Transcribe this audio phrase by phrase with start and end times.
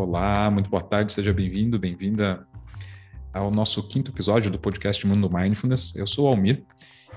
[0.00, 2.46] Olá, muito boa tarde, seja bem-vindo, bem-vinda
[3.34, 5.94] ao nosso quinto episódio do podcast Mundo Mindfulness.
[5.94, 6.64] Eu sou o Almir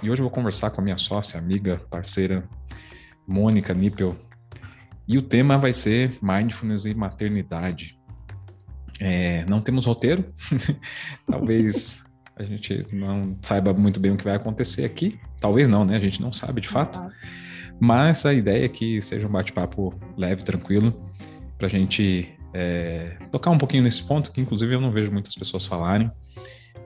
[0.01, 2.43] e hoje eu vou conversar com a minha sócia, amiga, parceira,
[3.25, 4.17] Mônica Nippel.
[5.07, 7.97] E o tema vai ser Mindfulness e Maternidade.
[8.99, 10.25] É, não temos roteiro,
[11.25, 12.03] talvez
[12.35, 15.17] a gente não saiba muito bem o que vai acontecer aqui.
[15.39, 15.95] Talvez não, né?
[15.95, 16.99] A gente não sabe de fato.
[17.79, 21.09] Mas a ideia é que seja um bate-papo leve, tranquilo,
[21.57, 25.35] para a gente é, tocar um pouquinho nesse ponto, que inclusive eu não vejo muitas
[25.35, 26.11] pessoas falarem.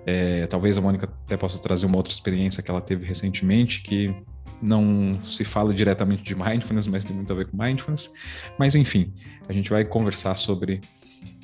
[0.05, 4.15] É, talvez a Mônica até possa trazer uma outra experiência que ela teve recentemente, que
[4.61, 8.11] não se fala diretamente de mindfulness, mas tem muito a ver com mindfulness.
[8.57, 9.13] Mas enfim,
[9.47, 10.81] a gente vai conversar sobre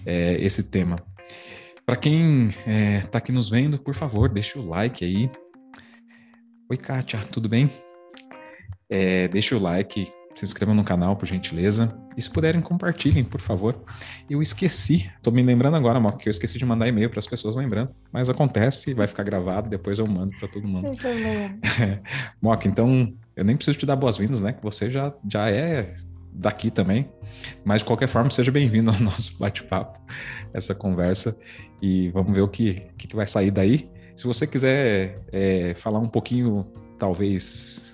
[0.05, 1.03] é, esse tema.
[1.85, 5.29] Para quem está é, aqui nos vendo, por favor, deixa o like aí.
[6.69, 7.69] Oi, Kátia, tudo bem?
[8.89, 11.97] É, deixa o like, se inscrevam no canal, por gentileza.
[12.15, 13.83] E se puderem, compartilhem, por favor.
[14.29, 17.27] Eu esqueci, tô me lembrando agora, Moca, que eu esqueci de mandar e-mail para as
[17.27, 17.91] pessoas lembrando.
[18.11, 20.89] Mas acontece, vai ficar gravado, depois eu mando para todo mundo.
[22.41, 24.53] Moca, então eu nem preciso te dar boas-vindas, né?
[24.53, 25.93] Que você já, já é
[26.31, 27.09] daqui também.
[27.63, 29.99] Mas de qualquer forma, seja bem-vindo ao nosso bate-papo,
[30.53, 31.37] essa conversa.
[31.81, 33.89] E vamos ver o que, que, que vai sair daí.
[34.15, 36.65] Se você quiser é, falar um pouquinho,
[36.99, 37.92] talvez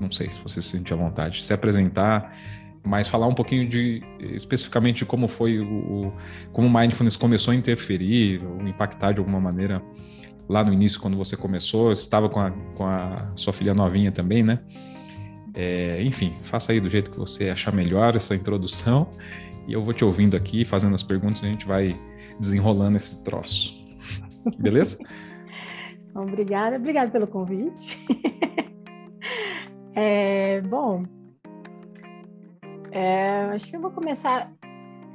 [0.00, 2.36] não sei se você se sente à vontade, se apresentar,
[2.84, 6.12] mas falar um pouquinho de especificamente de como foi o,
[6.52, 9.82] como o mindfulness começou a interferir ou impactar de alguma maneira
[10.48, 14.42] lá no início quando você começou, estava com a, com a sua filha novinha também,
[14.42, 14.60] né?
[15.54, 19.10] É, enfim, faça aí do jeito que você achar melhor essa introdução
[19.66, 21.98] e eu vou te ouvindo aqui, fazendo as perguntas, e a gente vai
[22.38, 23.74] desenrolando esse troço.
[24.58, 24.98] Beleza?
[26.14, 27.98] Obrigada, obrigada pelo convite.
[29.98, 31.04] É, bom,
[32.92, 34.52] é, acho que eu vou começar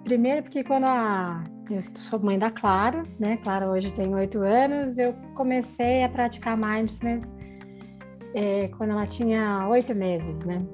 [0.04, 3.38] primeiro porque quando a, eu sou mãe da Clara, né?
[3.38, 7.36] Clara hoje tem oito anos, eu comecei a praticar mindfulness
[8.34, 10.66] é, quando ela tinha oito meses, né?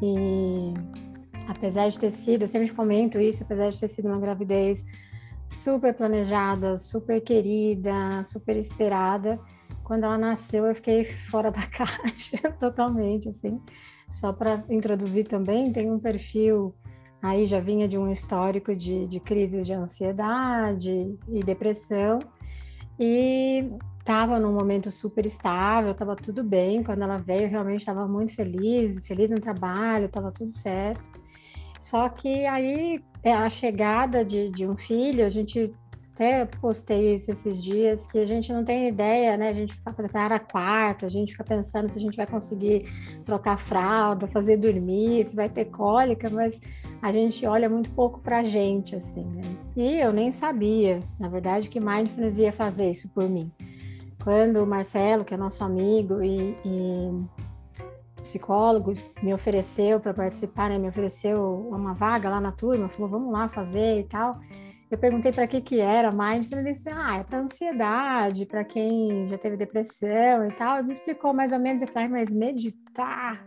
[0.00, 0.72] E
[1.48, 4.84] apesar de ter sido, eu sempre comento isso, apesar de ter sido uma gravidez
[5.50, 9.40] super planejada, super querida, super esperada,
[9.88, 13.58] quando ela nasceu, eu fiquei fora da caixa totalmente, assim.
[14.08, 16.74] Só para introduzir também, tem um perfil
[17.20, 22.20] aí já vinha de um histórico de, de crises de ansiedade e depressão
[23.00, 26.82] e estava num momento super estável, estava tudo bem.
[26.82, 31.10] Quando ela veio, realmente estava muito feliz, feliz no trabalho, estava tudo certo.
[31.80, 35.74] Só que aí é, a chegada de, de um filho, a gente
[36.18, 39.50] até postei isso esses dias, que a gente não tem ideia, né?
[39.50, 42.92] A gente prepara quarto, a gente fica pensando se a gente vai conseguir
[43.24, 46.60] trocar fralda, fazer dormir, se vai ter cólica, mas
[47.00, 49.42] a gente olha muito pouco pra gente, assim, né?
[49.76, 53.52] E eu nem sabia, na verdade, que Mindfulness ia fazer isso por mim.
[54.24, 57.24] Quando o Marcelo, que é nosso amigo e, e
[58.22, 58.92] psicólogo,
[59.22, 60.78] me ofereceu para participar, né?
[60.78, 64.40] Me ofereceu uma vaga lá na turma, falou, vamos lá fazer e tal
[64.90, 69.28] eu perguntei para que que era mindfulness, ele disse, ah, é para ansiedade, para quem
[69.28, 70.78] já teve depressão e tal.
[70.78, 73.44] Ele me explicou mais ou menos, eu falei, mas meditar,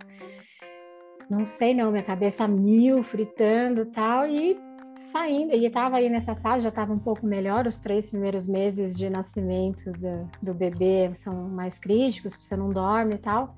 [1.30, 4.60] não sei não, minha cabeça mil, fritando tal, e
[5.04, 8.96] saindo, e estava aí nessa fase, já estava um pouco melhor, os três primeiros meses
[8.96, 13.56] de nascimento do, do bebê são mais críticos, você não dorme e tal,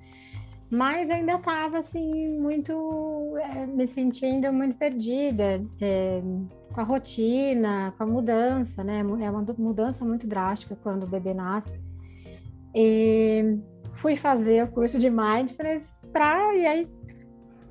[0.73, 6.19] mas ainda estava assim muito é, me sentindo muito perdida é,
[6.73, 9.01] com a rotina, com a mudança, né?
[9.21, 11.79] É uma mudança muito drástica quando o bebê nasce.
[12.73, 13.59] E
[13.93, 16.87] fui fazer o curso de mindfulness para e aí,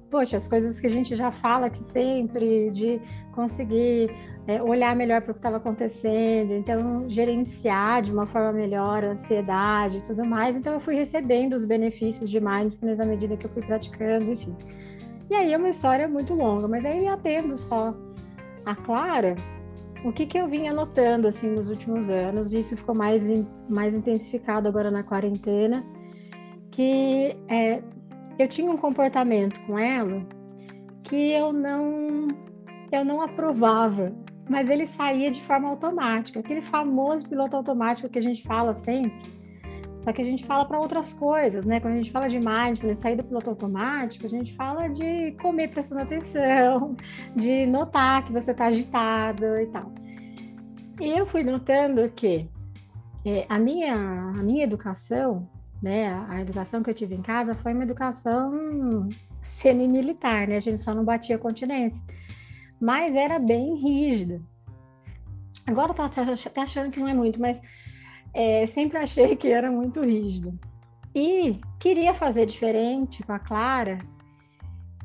[0.08, 3.00] poxa, as coisas que a gente já fala aqui sempre de
[3.34, 4.10] conseguir
[4.46, 9.12] é, olhar melhor para o que estava acontecendo, então gerenciar de uma forma melhor a
[9.12, 10.56] ansiedade e tudo mais.
[10.56, 14.54] Então eu fui recebendo os benefícios de mindfulness à medida que eu fui praticando, enfim.
[15.30, 17.94] E aí é uma história muito longa, mas aí atendo só
[18.66, 19.36] a Clara,
[20.04, 23.22] o que, que eu vinha notando assim nos últimos anos, e isso ficou mais,
[23.68, 25.84] mais intensificado agora na quarentena,
[26.70, 27.80] que é,
[28.38, 30.26] eu tinha um comportamento com ela
[31.04, 32.28] que eu não
[32.90, 34.12] eu não aprovava
[34.48, 39.42] mas ele saía de forma automática, aquele famoso piloto automático que a gente fala sempre.
[40.00, 41.78] Só que a gente fala para outras coisas, né?
[41.78, 45.68] Quando a gente fala de mindfulness, sair do piloto automático, a gente fala de comer
[45.68, 46.96] prestando atenção,
[47.36, 49.92] de notar que você está agitado e tal.
[51.00, 52.48] E eu fui notando que
[53.24, 55.48] é, a, minha, a minha educação,
[55.80, 59.08] né, a, educação que eu tive em casa foi uma educação
[59.40, 60.56] semi-militar, né?
[60.56, 62.04] A gente só não batia continência
[62.82, 64.44] mas era bem rígido.
[65.64, 67.62] Agora tô até achando que não é muito, mas
[68.34, 70.58] é, sempre achei que era muito rígido.
[71.14, 74.00] E queria fazer diferente com a Clara,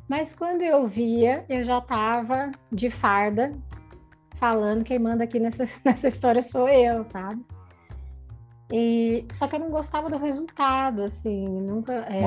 [0.09, 3.55] mas quando eu via, eu já estava de farda,
[4.37, 7.45] falando quem manda aqui nessa, nessa história sou eu, sabe?
[8.71, 11.93] E, só que eu não gostava do resultado, assim, nunca.
[12.09, 12.21] É,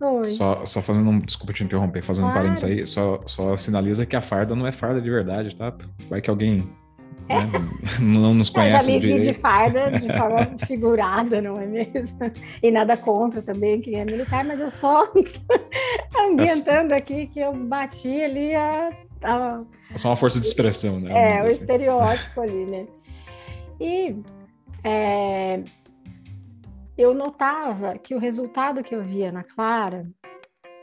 [0.00, 1.18] eu, só, só fazendo um.
[1.18, 2.38] Desculpa te interromper, fazendo claro.
[2.38, 5.74] um parênteses aí, só, só sinaliza que a farda não é farda de verdade, tá?
[6.10, 6.68] Vai que alguém
[7.28, 7.38] é.
[7.38, 7.70] Né,
[8.00, 12.18] não nos conhece me vi de farda de forma figurada, não é mesmo?
[12.62, 15.10] E nada contra também quem é militar, mas é só
[16.18, 18.90] ambientando aqui que eu bati ali a,
[19.22, 19.62] a...
[19.94, 21.38] É só uma força de expressão, né?
[21.38, 21.52] É, o assim.
[21.52, 22.86] estereótipo ali, né?
[23.80, 24.16] E
[24.84, 25.64] é,
[26.96, 30.06] eu notava que o resultado que eu via na Clara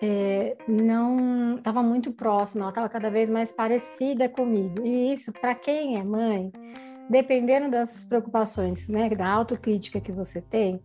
[0.02, 4.86] é, não estava muito próximo, ela estava cada vez mais parecida comigo.
[4.86, 6.52] E isso, para quem é mãe,
[7.10, 10.82] dependendo das preocupações, né, da autocrítica que você tem,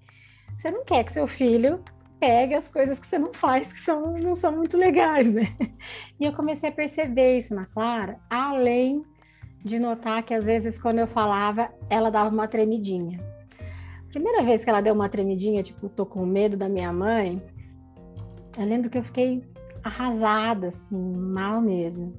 [0.56, 1.82] você não quer que seu filho
[2.20, 5.54] pegue as coisas que você não faz, que são, não são muito legais, né?
[6.19, 9.04] E eu comecei a perceber isso na Clara, além
[9.66, 13.20] de notar que às vezes quando eu falava, ela dava uma tremidinha.
[14.08, 17.42] Primeira vez que ela deu uma tremidinha, tipo, tô com medo da minha mãe,
[18.56, 19.42] eu lembro que eu fiquei
[19.82, 22.14] arrasada, assim, mal mesmo.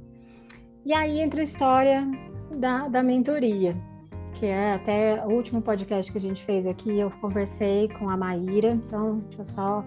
[0.86, 2.06] E aí entra a história
[2.56, 3.76] da, da mentoria,
[4.34, 8.18] que é até o último podcast que a gente fez aqui, eu conversei com a
[8.18, 9.86] Maíra, então deixa eu só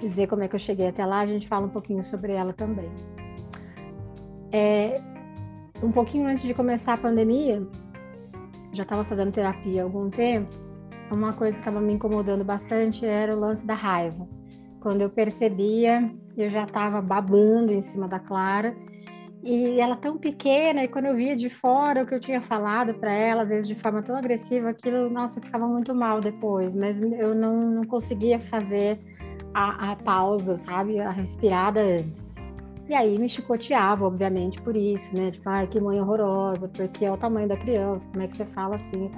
[0.00, 2.52] dizer como é que eu cheguei até lá, a gente fala um pouquinho sobre ela
[2.52, 2.90] também.
[4.50, 5.00] É,
[5.82, 7.66] um pouquinho antes de começar a pandemia,
[8.72, 10.54] já estava fazendo terapia há algum tempo,
[11.10, 14.28] uma coisa que estava me incomodando bastante era o lance da raiva.
[14.80, 18.74] Quando eu percebia, eu já estava babando em cima da Clara.
[19.42, 22.94] E ela tão pequena, e quando eu via de fora o que eu tinha falado
[22.94, 26.76] para ela, às vezes de forma tão agressiva, aquilo, nossa, eu ficava muito mal depois,
[26.76, 29.00] mas eu não, não conseguia fazer
[29.54, 31.00] a, a pausa, sabe?
[31.00, 32.34] A respirada antes.
[32.90, 35.30] E aí me chicoteava, obviamente, por isso, né?
[35.30, 38.44] Tipo, ai, que mãe horrorosa, porque é o tamanho da criança, como é que você
[38.44, 39.12] fala assim?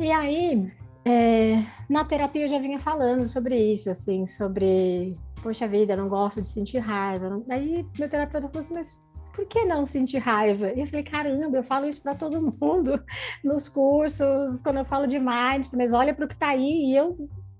[0.00, 0.68] E aí,
[1.04, 6.42] é, na terapia eu já vinha falando sobre isso, assim, sobre, poxa vida, não gosto
[6.42, 7.40] de sentir raiva.
[7.48, 9.00] Aí meu terapeuta falou assim, mas
[9.32, 10.72] por que não sentir raiva?
[10.72, 13.00] E eu falei, caramba, eu falo isso para todo mundo
[13.44, 16.90] nos cursos, quando eu falo de mindfulness, olha para o que está aí.
[16.90, 17.16] E eu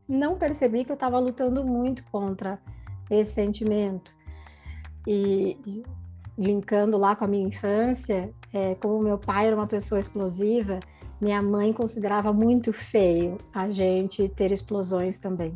[0.08, 2.58] não percebi que eu estava lutando muito contra
[3.08, 4.17] esse sentimento.
[5.06, 5.56] E,
[6.36, 10.78] linkando lá com a minha infância, é, como meu pai era uma pessoa explosiva,
[11.20, 15.54] minha mãe considerava muito feio a gente ter explosões também.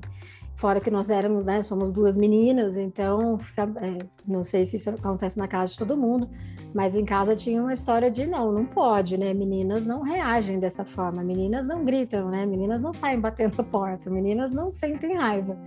[0.56, 4.90] Fora que nós éramos, né, somos duas meninas, então, fica, é, não sei se isso
[4.90, 6.28] acontece na casa de todo mundo,
[6.74, 9.34] mas em casa tinha uma história de não, não pode, né?
[9.34, 12.46] Meninas não reagem dessa forma, meninas não gritam, né?
[12.46, 15.58] Meninas não saem batendo a porta, meninas não sentem raiva.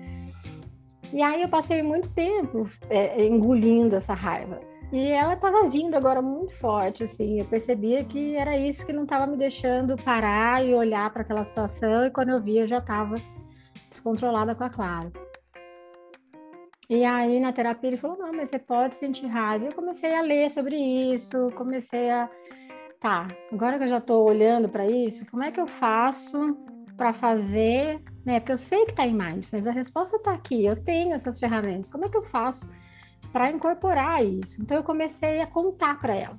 [1.13, 4.59] E aí eu passei muito tempo é, engolindo essa raiva.
[4.91, 7.39] E ela estava vindo agora muito forte, assim.
[7.39, 11.43] Eu percebia que era isso que não estava me deixando parar e olhar para aquela
[11.43, 12.05] situação.
[12.05, 13.15] E quando eu via, eu já estava
[13.89, 15.11] descontrolada com a Clara.
[16.89, 19.65] E aí na terapia ele falou: não, mas você pode sentir raiva.
[19.65, 22.29] Eu comecei a ler sobre isso, comecei a.
[22.99, 26.57] Tá, agora que eu já estou olhando para isso, como é que eu faço
[26.97, 28.39] para fazer, né?
[28.39, 31.91] Porque eu sei que está em mindfulness, a resposta está aqui, eu tenho essas ferramentas.
[31.91, 32.71] Como é que eu faço
[33.31, 34.61] para incorporar isso?
[34.61, 36.37] Então eu comecei a contar para ela.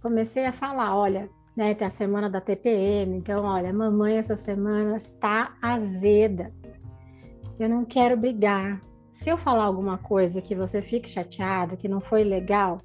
[0.00, 4.96] Comecei a falar, olha, né, tem a semana da TPM, então olha, mamãe essa semana
[4.96, 6.52] está azeda.
[7.58, 8.80] Eu não quero brigar.
[9.12, 12.78] Se eu falar alguma coisa que você fique chateado, que não foi legal,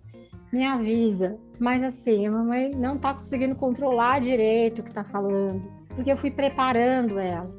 [0.51, 1.37] me avisa.
[1.59, 6.17] Mas assim, a mamãe não está conseguindo controlar direito o que está falando porque eu
[6.17, 7.49] fui preparando ela.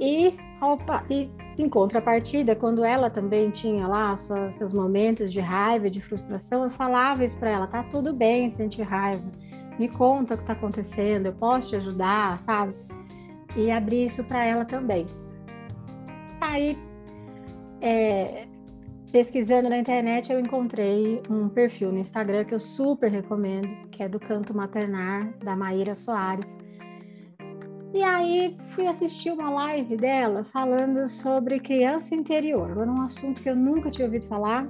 [0.00, 6.00] E, opa, e em contrapartida, quando ela também tinha lá seus momentos de raiva, de
[6.00, 9.28] frustração, eu falava isso para ela: tá tudo bem sentir raiva,
[9.78, 12.74] me conta o que está acontecendo, eu posso te ajudar, sabe?
[13.56, 15.06] E abri isso para ela também.
[16.40, 16.78] Aí,
[17.80, 18.46] é,
[19.10, 24.08] pesquisando na internet, eu encontrei um perfil no Instagram que eu super recomendo, que é
[24.08, 26.56] do Canto Maternar, da Maíra Soares
[27.92, 32.70] e aí fui assistir uma live dela falando sobre criança interior.
[32.70, 34.68] Era um assunto que eu nunca tinha ouvido falar.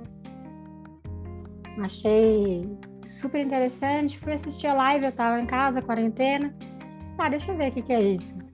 [1.80, 2.68] Achei
[3.06, 4.18] super interessante.
[4.18, 6.54] Fui assistir a live, eu estava em casa, quarentena.
[7.18, 8.47] Ah, deixa eu ver o que, que é isso.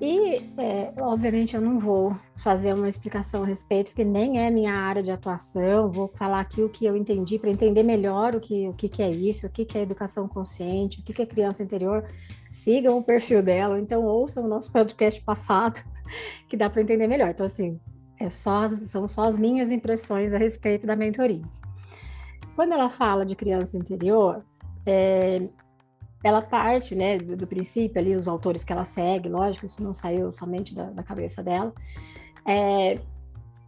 [0.00, 4.72] E, é, obviamente, eu não vou fazer uma explicação a respeito, porque nem é minha
[4.72, 5.90] área de atuação.
[5.90, 9.02] Vou falar aqui o que eu entendi para entender melhor o que, o que, que
[9.02, 12.04] é isso, o que, que é educação consciente, o que, que é criança interior.
[12.50, 15.82] Sigam o perfil dela, então ouçam o nosso podcast passado,
[16.48, 17.30] que dá para entender melhor.
[17.30, 17.80] Então, assim,
[18.20, 21.42] é só, são só as minhas impressões a respeito da mentoria.
[22.54, 24.44] Quando ela fala de criança interior,
[24.84, 25.42] é,
[26.26, 29.94] ela parte, né, do, do, princípio ali, os autores que ela segue, lógico, isso não
[29.94, 31.72] saiu somente da, da cabeça dela,
[32.44, 32.98] é,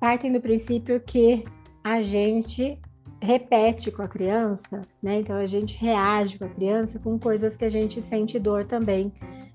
[0.00, 1.45] partem do princípio que
[1.85, 2.77] a gente
[3.23, 7.65] repete com a criança, né, então a gente reage com a criança com coisas que
[7.65, 9.12] a gente sente dor também,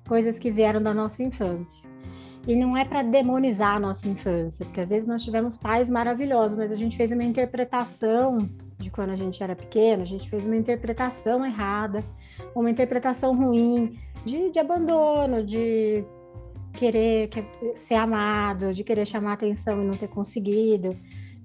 [0.07, 1.92] coisas que vieram da nossa infância.
[2.45, 6.57] E não é para demonizar a nossa infância, porque às vezes nós tivemos pais maravilhosos,
[6.57, 8.37] mas a gente fez uma interpretação
[8.77, 12.03] de quando a gente era pequeno, a gente fez uma interpretação errada,
[12.53, 16.03] uma interpretação ruim de, de abandono, de
[16.73, 17.29] querer
[17.75, 20.97] ser amado, de querer chamar atenção e não ter conseguido.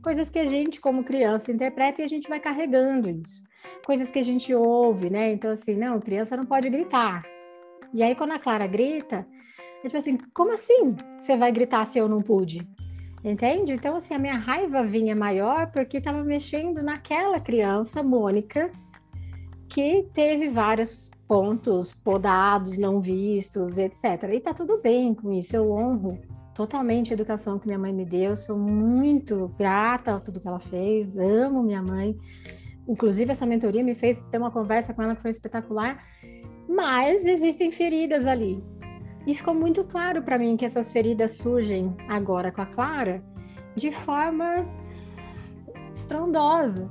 [0.02, 3.42] Coisas que a gente, como criança, interpreta e a gente vai carregando isso.
[3.84, 5.32] Coisas que a gente ouve, né?
[5.32, 7.24] Então, assim, não, criança não pode gritar.
[7.92, 9.26] E aí, quando a Clara grita,
[9.82, 12.66] é tipo assim, como assim você vai gritar se eu não pude?
[13.24, 13.72] Entende?
[13.72, 18.70] Então, assim, a minha raiva vinha maior porque estava mexendo naquela criança, Mônica,
[19.68, 24.04] que teve vários pontos podados, não vistos, etc.
[24.32, 26.18] E tá tudo bem com isso, eu honro
[26.54, 30.58] totalmente a educação que minha mãe me deu, sou muito grata a tudo que ela
[30.58, 32.16] fez, amo minha mãe.
[32.88, 36.02] Inclusive, essa mentoria me fez ter uma conversa com ela que foi espetacular,
[36.68, 38.64] mas existem feridas ali,
[39.28, 43.22] e ficou muito claro para mim que essas feridas surgem agora com a Clara
[43.76, 44.66] de forma
[45.92, 46.90] estrondosa.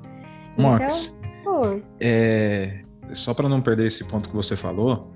[0.56, 5.16] Max, então, é, só para não perder esse ponto que você falou,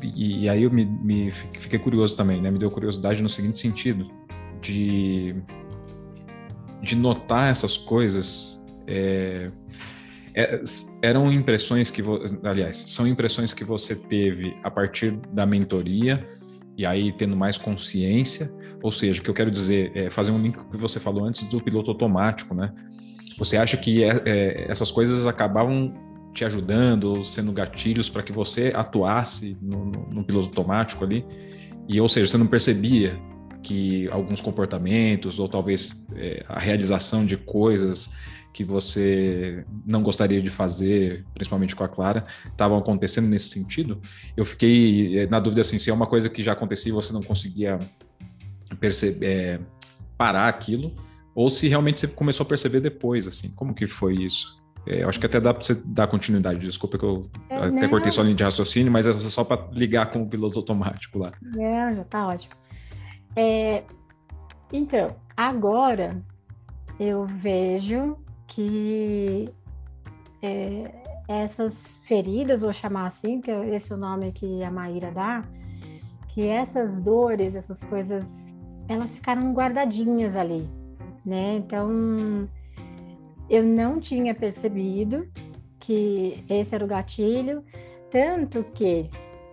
[0.00, 2.48] e, e aí eu me, me, fiquei curioso também, né?
[2.48, 4.08] Me deu curiosidade no seguinte sentido,
[4.60, 5.34] de,
[6.80, 8.64] de notar essas coisas.
[8.86, 9.50] É,
[10.40, 10.62] é,
[11.02, 12.02] eram impressões que,
[12.42, 16.26] aliás, são impressões que você teve a partir da mentoria
[16.76, 18.50] e aí tendo mais consciência,
[18.82, 21.42] ou seja, o que eu quero dizer é fazer um link que você falou antes
[21.44, 22.72] do piloto automático, né?
[23.38, 25.94] Você acha que é, é, essas coisas acabavam
[26.32, 31.24] te ajudando, ou sendo gatilhos para que você atuasse no, no, no piloto automático ali,
[31.88, 33.18] e ou seja, você não percebia
[33.62, 38.10] que alguns comportamentos ou talvez é, a realização de coisas
[38.52, 44.00] que você não gostaria de fazer, principalmente com a Clara, estavam acontecendo nesse sentido.
[44.36, 47.12] Eu fiquei eh, na dúvida assim, se é uma coisa que já acontecia e você
[47.12, 47.78] não conseguia
[48.78, 49.60] perceber, é,
[50.16, 50.94] parar aquilo,
[51.34, 54.60] ou se realmente você começou a perceber depois, assim, como que foi isso?
[54.86, 56.60] É, eu acho que até dá para você dar continuidade.
[56.60, 57.88] Desculpa que eu é, até não.
[57.88, 61.32] cortei sua linha de raciocínio, mas é só para ligar com o piloto automático lá.
[61.58, 62.54] É, já tá ótimo.
[63.36, 63.84] É,
[64.72, 66.20] então, agora
[66.98, 68.16] eu vejo
[68.50, 69.48] que
[70.42, 70.90] é,
[71.28, 75.44] essas feridas, vou chamar assim, que é esse é o nome que a Maíra dá,
[76.28, 78.24] que essas dores, essas coisas,
[78.88, 80.68] elas ficaram guardadinhas ali,
[81.24, 81.56] né?
[81.56, 81.88] Então,
[83.48, 85.28] eu não tinha percebido
[85.78, 87.64] que esse era o gatilho,
[88.10, 89.08] tanto que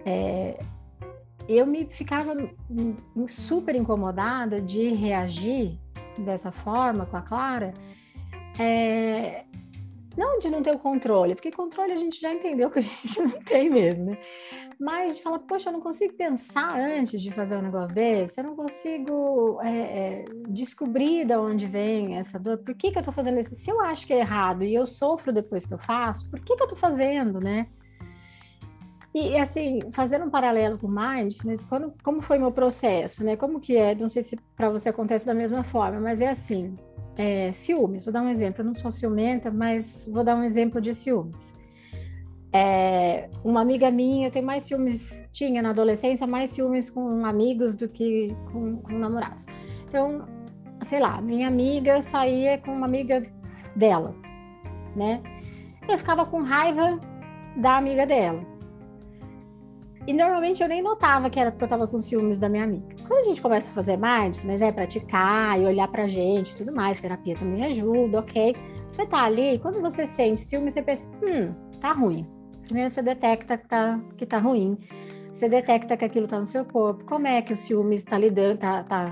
[0.05, 0.59] é,
[1.47, 2.35] eu me ficava
[3.27, 5.77] super incomodada de reagir
[6.17, 7.73] dessa forma com a Clara,
[8.59, 9.45] é,
[10.17, 13.21] não de não ter o controle, porque controle a gente já entendeu que a gente
[13.21, 14.17] não tem mesmo, né?
[14.79, 18.43] Mas de falar, poxa, eu não consigo pensar antes de fazer um negócio desse, eu
[18.43, 23.11] não consigo é, é, descobrir de onde vem essa dor, por que, que eu tô
[23.11, 23.55] fazendo isso?
[23.55, 26.55] Se eu acho que é errado e eu sofro depois que eu faço, por que,
[26.55, 27.67] que eu tô fazendo, né?
[29.13, 33.35] E assim, fazendo um paralelo com mindfulness, quando, como foi meu processo, né?
[33.35, 33.95] Como que é?
[33.95, 36.77] Não sei se para você acontece da mesma forma, mas é assim
[37.17, 38.05] é, ciúmes.
[38.05, 38.61] Vou dar um exemplo.
[38.61, 41.55] Eu não sou ciumenta, mas vou dar um exemplo de ciúmes.
[42.53, 47.89] É, uma amiga minha tem mais ciúmes, tinha na adolescência mais ciúmes com amigos do
[47.89, 49.45] que com, com namorados.
[49.87, 50.25] Então,
[50.83, 53.21] sei lá, minha amiga saía com uma amiga
[53.75, 54.15] dela,
[54.95, 55.21] né?
[55.87, 56.99] Eu ficava com raiva
[57.57, 58.56] da amiga dela.
[60.07, 62.95] E normalmente eu nem notava que era porque eu tava com ciúmes da minha amiga.
[63.05, 67.01] Quando a gente começa a fazer mindfulness, é praticar e olhar pra gente tudo mais,
[67.01, 68.55] terapia também ajuda, ok?
[68.89, 72.25] Você tá ali, quando você sente ciúme, você pensa, hum, tá ruim.
[72.63, 74.77] Primeiro você detecta que tá, que tá ruim.
[75.33, 77.03] Você detecta que aquilo tá no seu corpo.
[77.03, 79.11] Como é que o ciúme está lidando, tá, tá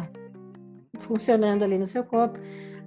[0.99, 2.39] funcionando ali no seu corpo?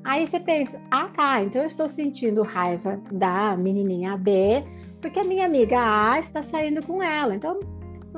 [0.02, 4.64] Aí você pensa, ah tá, então eu estou sentindo raiva da menininha B,
[4.98, 7.34] porque a minha amiga A está saindo com ela.
[7.34, 7.60] Então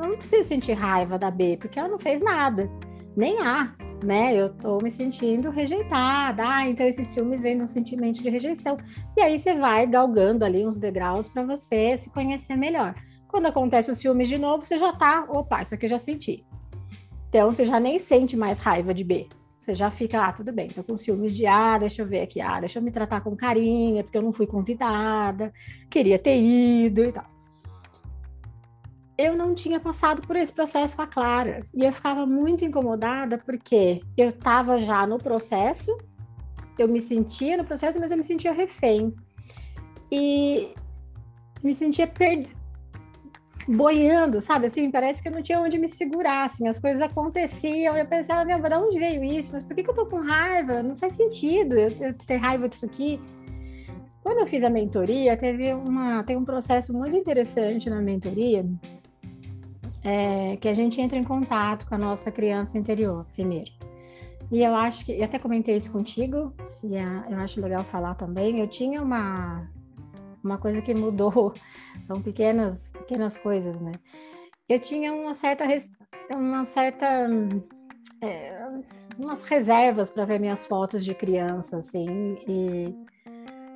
[0.02, 2.70] eu não preciso sentir raiva da B, porque ela não fez nada,
[3.16, 4.34] nem A, né?
[4.34, 8.78] Eu tô me sentindo rejeitada, ah, então esses ciúmes vêm de um sentimento de rejeição.
[9.16, 12.94] E aí você vai galgando ali uns degraus para você se conhecer melhor.
[13.28, 16.44] Quando acontece o ciúmes de novo, você já tá, opa, isso aqui eu já senti.
[17.28, 19.28] Então você já nem sente mais raiva de B.
[19.60, 22.40] Você já fica, ah, tudo bem, tô com ciúmes de A, deixa eu ver aqui,
[22.40, 25.52] ah, deixa eu me tratar com carinho, é porque eu não fui convidada,
[25.90, 27.26] queria ter ido e tal.
[29.22, 33.36] Eu não tinha passado por esse processo com a Clara e eu ficava muito incomodada
[33.36, 35.94] porque eu estava já no processo,
[36.78, 39.14] eu me sentia no processo, mas eu me sentia refém.
[40.10, 40.72] E
[41.62, 42.58] me sentia perdida
[43.68, 44.68] boiando, sabe?
[44.68, 48.42] Assim, parece que eu não tinha onde me segurar, assim, as coisas aconteciam, eu pensava,
[48.46, 49.52] meu, de onde veio isso?
[49.52, 50.82] Mas por que, que eu tô com raiva?
[50.82, 53.20] Não faz sentido eu, eu ter raiva disso aqui.
[54.22, 58.64] Quando eu fiz a mentoria, teve uma, tem um processo muito interessante na mentoria,
[60.02, 63.70] é, que a gente entra em contato com a nossa criança interior, primeiro.
[64.50, 66.52] E eu acho que, eu até comentei isso contigo,
[66.82, 69.68] e eu acho legal falar também, eu tinha uma,
[70.42, 71.54] uma coisa que mudou,
[72.06, 73.92] são pequenas, pequenas coisas, né?
[74.68, 75.64] Eu tinha uma certa,
[76.30, 77.06] uma certa,
[78.22, 78.66] é,
[79.18, 82.94] umas reservas para ver minhas fotos de criança, assim, e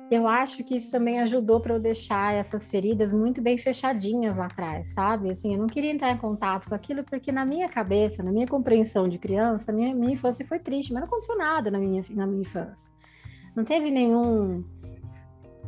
[0.09, 4.45] eu acho que isso também ajudou para eu deixar essas feridas muito bem fechadinhas lá
[4.45, 5.31] atrás, sabe?
[5.31, 8.47] Assim, eu não queria entrar em contato com aquilo porque na minha cabeça, na minha
[8.47, 12.27] compreensão de criança, minha, minha infância foi triste, mas não aconteceu nada na minha, na
[12.27, 12.93] minha infância.
[13.55, 14.63] Não teve nenhum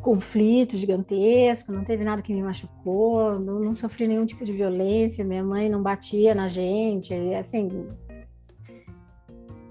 [0.02, 5.26] conflito gigantesco, não teve nada que me machucou, não, não, sofri nenhum tipo de violência,
[5.26, 7.88] minha mãe não batia na gente, assim.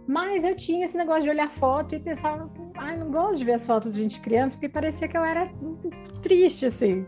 [0.07, 2.49] Mas eu tinha esse negócio de olhar foto e pensar,
[2.97, 5.51] ai, não gosto de ver as fotos de gente criança, porque parecia que eu era
[6.23, 7.07] triste, assim.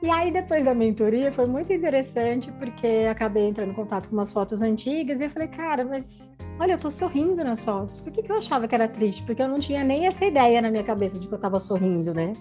[0.00, 4.32] E aí, depois da mentoria, foi muito interessante, porque acabei entrando em contato com umas
[4.32, 7.98] fotos antigas e eu falei, cara, mas olha, eu tô sorrindo nas fotos.
[7.98, 9.24] Por que, que eu achava que era triste?
[9.24, 12.14] Porque eu não tinha nem essa ideia na minha cabeça de que eu tava sorrindo,
[12.14, 12.32] né?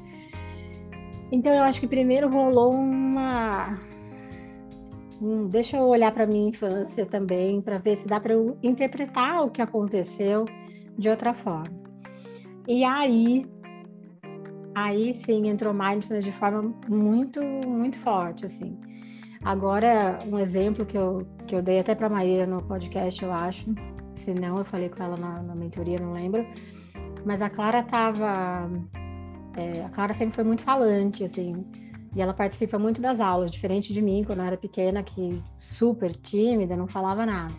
[1.32, 3.76] Então eu acho que primeiro rolou uma.
[5.20, 9.44] Hum, deixa eu olhar para minha infância também, para ver se dá para eu interpretar
[9.44, 10.46] o que aconteceu
[10.96, 11.87] de outra forma.
[12.68, 13.50] E aí,
[14.76, 18.78] aí sim entrou mindfulness de forma muito, muito forte, assim.
[19.42, 23.74] Agora, um exemplo que eu, que eu dei até para Maíra no podcast, eu acho,
[24.16, 26.46] se não, eu falei com ela na, na mentoria, não lembro.
[27.26, 28.70] Mas a Clara tava.
[29.56, 31.66] É, a Clara sempre foi muito falante, assim.
[32.14, 36.14] E ela participa muito das aulas, diferente de mim, quando eu era pequena, que super
[36.16, 37.54] tímida, não falava nada.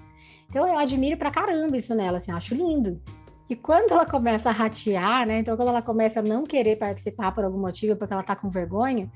[0.51, 3.01] Então eu admiro pra caramba isso nela, assim, acho lindo.
[3.49, 5.39] E quando ela começa a ratear, né?
[5.39, 8.51] Então, quando ela começa a não querer participar por algum motivo, porque ela tá com
[8.51, 9.11] vergonha,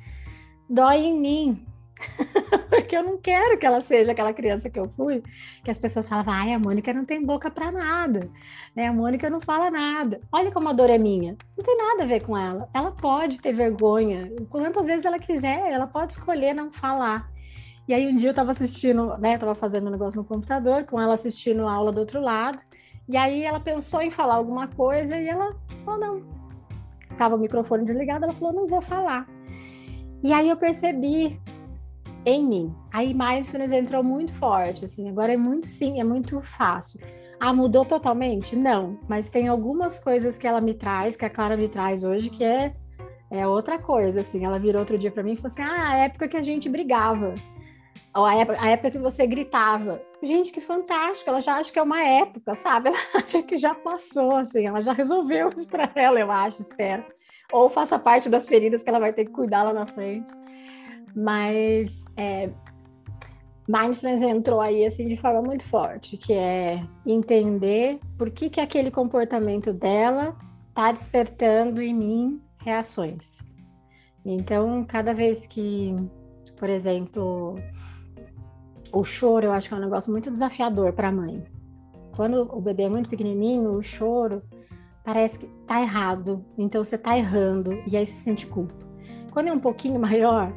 [0.69, 1.67] dói em mim,
[2.71, 5.23] porque eu não quero que ela seja aquela criança que eu fui,
[5.63, 8.31] que as pessoas falavam, ai, a Mônica não tem boca para nada,
[8.75, 8.87] né?
[8.87, 10.21] A Mônica não fala nada.
[10.33, 11.37] Olha como a dor é minha.
[11.57, 12.69] Não tem nada a ver com ela.
[12.73, 17.31] Ela pode ter vergonha, quantas vezes ela quiser, ela pode escolher não falar.
[17.87, 20.85] E aí um dia eu estava assistindo, né, eu tava fazendo um negócio no computador,
[20.85, 22.63] com ela assistindo a aula do outro lado,
[23.09, 26.23] e aí ela pensou em falar alguma coisa e ela falou, não.
[27.17, 29.29] Tava o microfone desligado, ela falou, não vou falar.
[30.23, 31.41] E aí eu percebi
[32.25, 32.75] em mim.
[32.93, 37.01] Aí mindfulness entrou muito forte, assim, agora é muito sim, é muito fácil.
[37.41, 38.55] Ah, mudou totalmente?
[38.55, 42.31] Não, mas tem algumas coisas que ela me traz, que a Clara me traz hoje,
[42.31, 42.73] que é,
[43.29, 44.45] é outra coisa, assim.
[44.45, 46.69] Ela virou outro dia para mim e falou assim: ah, a época que a gente
[46.69, 47.35] brigava,
[48.15, 50.01] ou a época, a época que você gritava.
[50.23, 51.29] Gente, que fantástico!
[51.29, 52.89] Ela já acha que é uma época, sabe?
[52.89, 57.05] Ela acha que já passou, assim, ela já resolveu isso para ela, eu acho, espero.
[57.53, 60.31] Ou faça parte das feridas que ela vai ter que cuidar lá na frente.
[61.15, 62.51] Mas é,
[63.69, 68.91] mindfulness entrou aí assim de forma muito forte, que é entender por que, que aquele
[68.91, 70.37] comportamento dela
[70.69, 73.41] está despertando em mim reações.
[74.25, 75.95] Então, cada vez que,
[76.57, 77.57] por exemplo,
[78.93, 81.43] o choro, eu acho que é um negócio muito desafiador para a mãe.
[82.15, 84.43] Quando o bebê é muito pequenininho, o choro
[85.03, 88.75] parece que tá errado, então você tá errando e aí você sente culpa.
[89.31, 90.53] Quando é um pouquinho maior,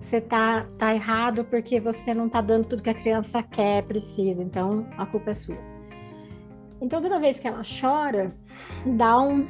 [0.00, 4.42] você tá, tá errado porque você não tá dando tudo que a criança quer, precisa.
[4.42, 5.58] Então, a culpa é sua.
[6.80, 8.34] Então, toda vez que ela chora,
[8.86, 9.46] dá um.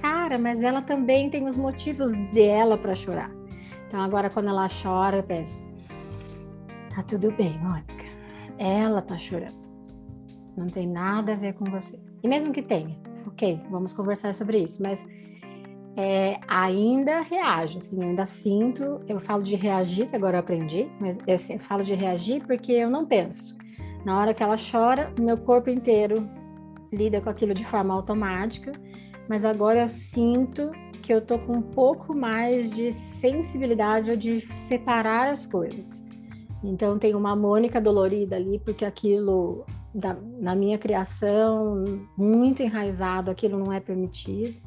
[0.00, 3.30] Cara, mas ela também tem os motivos dela para chorar.
[3.88, 5.68] Então, agora, quando ela chora, eu penso:
[6.96, 8.06] tá tudo bem, Mônica.
[8.58, 9.66] Ela tá chorando.
[10.56, 12.00] Não tem nada a ver com você.
[12.22, 14.82] E mesmo que tenha, ok, vamos conversar sobre isso.
[14.82, 15.06] Mas
[15.94, 19.02] é, ainda reajo, assim, ainda sinto.
[19.06, 22.72] Eu falo de reagir, que agora eu aprendi, mas eu assim, falo de reagir porque
[22.72, 23.56] eu não penso.
[24.04, 26.26] Na hora que ela chora, meu corpo inteiro
[26.90, 28.72] lida com aquilo de forma automática,
[29.28, 30.70] mas agora eu sinto
[31.02, 36.05] que eu tô com um pouco mais de sensibilidade ou de separar as coisas.
[36.66, 41.84] Então tem uma Mônica dolorida ali, porque aquilo da, na minha criação,
[42.16, 44.66] muito enraizado, aquilo não é permitido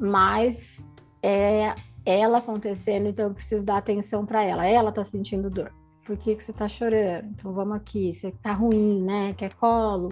[0.00, 0.82] mas
[1.22, 1.74] é
[2.06, 4.66] ela acontecendo, então eu preciso dar atenção para ela.
[4.66, 5.70] Ela tá sentindo dor.
[6.06, 7.26] Por que, que você tá chorando?
[7.28, 9.34] Então vamos aqui, você tá ruim, né?
[9.34, 10.10] Quer colo,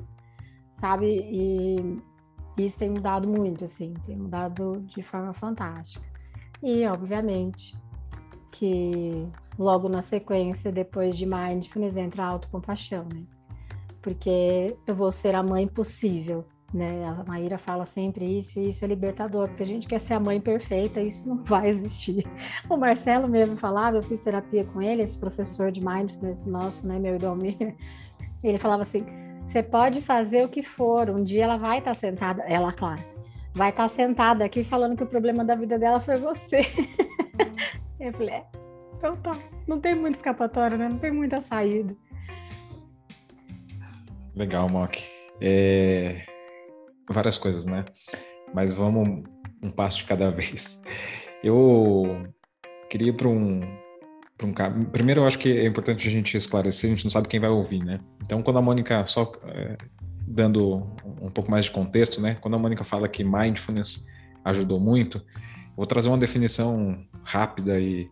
[0.79, 1.07] sabe?
[1.07, 1.99] E
[2.59, 6.05] isso tem mudado muito, assim, tem mudado de forma fantástica.
[6.63, 7.75] E, obviamente,
[8.53, 9.27] que
[9.59, 13.23] logo na sequência, depois de mindfulness, entra a autocompaixão, né?
[14.01, 17.05] Porque eu vou ser a mãe possível né?
[17.07, 20.21] A Maíra fala sempre isso, e isso é libertador, porque a gente quer ser a
[20.21, 22.27] mãe perfeita, isso não vai existir.
[22.69, 26.99] O Marcelo mesmo falava, eu fiz terapia com ele, esse professor de mindfulness nosso, né,
[26.99, 27.75] meu Idomir,
[28.43, 29.05] ele falava assim:
[29.47, 33.03] você pode fazer o que for, um dia ela vai estar sentada, ela, claro,
[33.55, 36.61] vai estar sentada aqui falando que o problema da vida dela foi você.
[38.01, 38.47] Eu falei: é,
[38.97, 40.89] então tá, não tem muito escapatória, né?
[40.89, 41.97] Não tem muita saída.
[44.35, 45.05] Legal, Mock.
[45.41, 46.25] É,
[47.09, 47.85] várias coisas, né?
[48.55, 49.25] Mas vamos
[49.63, 50.83] um passo de cada vez.
[51.43, 52.33] Eu
[52.89, 53.61] queria para um
[54.37, 54.85] para um.
[54.85, 57.51] Primeiro, eu acho que é importante a gente esclarecer, a gente não sabe quem vai
[57.51, 57.99] ouvir, né?
[58.23, 59.77] Então, quando a Mônica, só é,
[60.27, 60.87] dando
[61.21, 62.37] um pouco mais de contexto, né?
[62.41, 64.07] Quando a Mônica fala que mindfulness
[64.45, 65.21] ajudou muito,
[65.79, 68.09] vou trazer uma definição rápida e,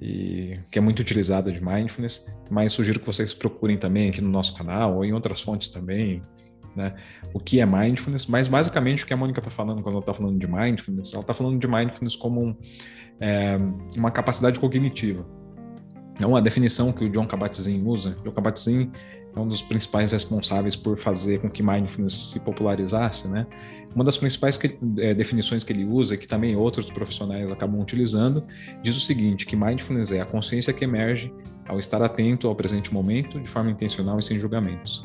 [0.00, 4.30] e que é muito utilizada de mindfulness, mas sugiro que vocês procurem também aqui no
[4.30, 6.22] nosso canal ou em outras fontes também,
[6.74, 6.94] né?
[7.34, 10.14] O que é mindfulness, mas basicamente o que a Mônica está falando quando ela está
[10.14, 12.56] falando de mindfulness, ela está falando de mindfulness como um,
[13.20, 13.58] é,
[13.94, 15.22] uma capacidade cognitiva.
[16.18, 18.16] É uma definição que o John Kabat-Zinn usa.
[18.24, 18.90] John Kabat-Zinn
[19.34, 23.46] é um dos principais responsáveis por fazer com que mindfulness se popularizasse, né?
[23.94, 28.44] Uma das principais que, é, definições que ele usa, que também outros profissionais acabam utilizando,
[28.82, 31.32] diz o seguinte: que mindfulness é a consciência que emerge
[31.68, 35.04] ao estar atento ao presente momento de forma intencional e sem julgamentos.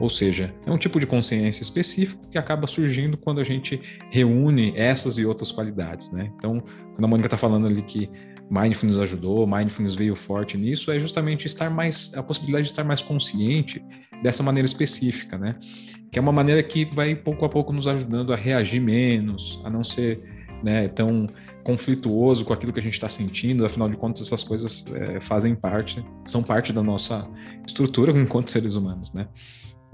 [0.00, 3.80] Ou seja, é um tipo de consciência específico que acaba surgindo quando a gente
[4.10, 6.32] reúne essas e outras qualidades, né?
[6.36, 6.62] Então,
[6.94, 8.10] quando a Mônica está falando ali que
[8.52, 13.00] mindfulness ajudou, mindfulness veio forte nisso, é justamente estar mais, a possibilidade de estar mais
[13.00, 13.82] consciente
[14.22, 15.56] dessa maneira específica, né?
[16.10, 19.70] Que é uma maneira que vai pouco a pouco nos ajudando a reagir menos, a
[19.70, 20.20] não ser
[20.62, 21.28] né, tão
[21.64, 25.54] conflituoso com aquilo que a gente está sentindo, afinal de contas essas coisas é, fazem
[25.54, 27.26] parte, são parte da nossa
[27.66, 29.28] estrutura enquanto seres humanos, né?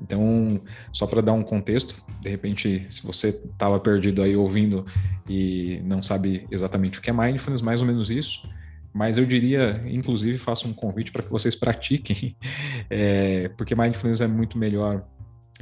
[0.00, 0.60] Então,
[0.92, 4.86] só para dar um contexto, de repente, se você estava perdido aí ouvindo
[5.28, 8.48] e não sabe exatamente o que é mindfulness, mais ou menos isso.
[8.92, 12.36] Mas eu diria, inclusive, faço um convite para que vocês pratiquem,
[12.88, 15.04] é, porque mindfulness é muito melhor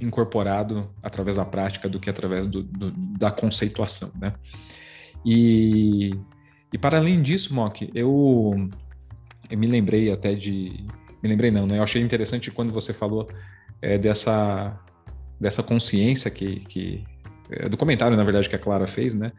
[0.00, 4.34] incorporado através da prática do que através do, do, da conceituação, né?
[5.24, 6.14] E,
[6.72, 8.68] e para além disso, Mock, eu,
[9.50, 10.84] eu me lembrei até de,
[11.22, 11.78] me lembrei não, né?
[11.78, 13.26] Eu achei interessante quando você falou
[13.80, 14.78] é, dessa,
[15.40, 17.04] dessa consciência que, que
[17.50, 19.32] é, do comentário, na verdade, que a Clara fez, né?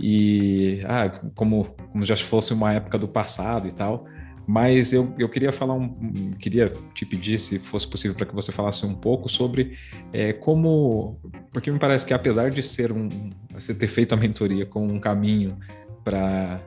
[0.00, 4.06] E ah, como, como já fosse uma época do passado e tal.
[4.46, 8.50] Mas eu, eu queria falar um, queria te pedir, se fosse possível, para que você
[8.50, 9.78] falasse um pouco sobre
[10.12, 11.20] é, como.
[11.52, 13.08] Porque me parece que apesar de ser um.
[13.52, 15.56] Você ter feito a mentoria com um caminho
[16.02, 16.60] para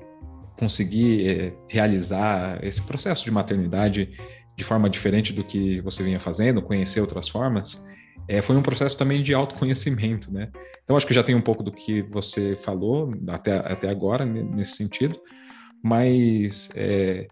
[0.58, 4.12] conseguir é, realizar esse processo de maternidade
[4.56, 7.82] de forma diferente do que você vinha fazendo, conhecer outras formas,
[8.28, 10.50] é, foi um processo também de autoconhecimento, né?
[10.84, 14.76] Então, acho que já tem um pouco do que você falou até, até agora, nesse
[14.78, 15.20] sentido,
[15.84, 17.28] mas é,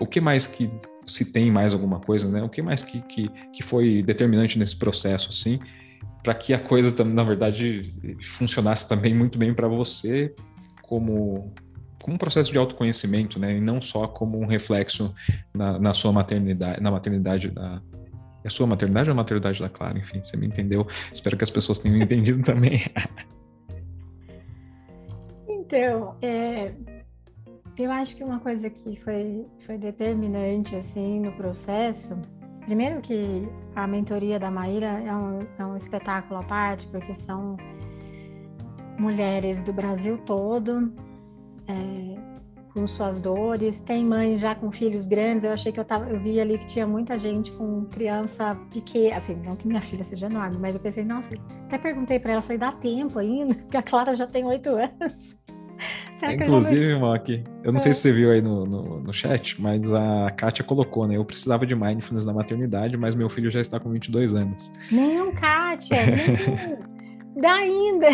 [0.00, 0.70] o que mais que,
[1.06, 2.42] se tem mais alguma coisa, né?
[2.42, 5.58] O que mais que, que, que foi determinante nesse processo, assim,
[6.22, 7.82] para que a coisa, na verdade,
[8.22, 10.34] funcionasse também muito bem para você
[10.82, 11.52] como
[12.02, 13.56] como um processo de autoconhecimento, né?
[13.56, 15.14] E não só como um reflexo
[15.54, 17.80] na, na sua maternidade, na maternidade da.
[18.42, 19.98] É sua maternidade ou a maternidade da Clara?
[19.98, 20.86] Enfim, você me entendeu.
[21.12, 22.80] Espero que as pessoas tenham entendido também.
[25.46, 26.72] então, é,
[27.76, 32.18] eu acho que uma coisa que foi, foi determinante assim no processo,
[32.64, 37.58] primeiro que a mentoria da Maíra é um, é um espetáculo à parte, porque são
[38.98, 40.92] mulheres do Brasil todo,
[41.70, 42.30] é,
[42.72, 45.44] com suas dores, tem mães já com filhos grandes.
[45.44, 49.16] Eu achei que eu tava, eu vi ali que tinha muita gente com criança pequena,
[49.16, 52.42] assim, não que minha filha seja enorme, mas eu pensei, nossa, até perguntei para ela,
[52.42, 55.38] falei, dá tempo ainda, porque a Clara já tem oito anos.
[56.16, 57.00] Será Inclusive, não...
[57.00, 57.82] Mock, eu não é.
[57.82, 61.16] sei se você viu aí no, no, no, chat, mas a Kátia colocou, né?
[61.16, 64.70] Eu precisava de mindfulness na maternidade, mas meu filho já está com 22 anos.
[64.92, 67.40] Não, Kátia, não.
[67.40, 68.08] dá ainda.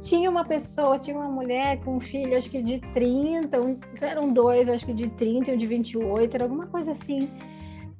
[0.00, 4.32] Tinha uma pessoa, tinha uma mulher com um filho, acho que de 30, um, eram
[4.32, 7.30] dois, acho que de 30 e um de 28, era alguma coisa assim.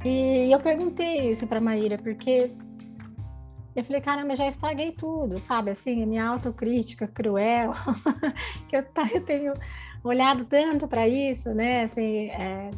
[0.04, 2.52] E eu perguntei isso para Maíra, porque
[3.74, 5.70] eu falei, caramba, já estraguei tudo, sabe?
[5.70, 7.72] Assim, minha autocrítica cruel,
[8.68, 8.84] que eu,
[9.14, 9.54] eu, tenho
[10.04, 11.84] olhado tanto para isso, né?
[11.84, 12.70] Assim, é...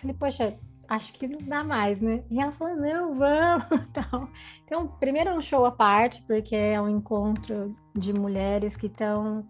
[0.00, 0.54] falei, poxa,
[0.88, 2.22] acho que não dá mais, né?
[2.30, 3.66] E ela falou, não, vamos.
[3.90, 4.28] Então,
[4.64, 9.44] então primeiro é um show à parte, porque é um encontro de mulheres que estão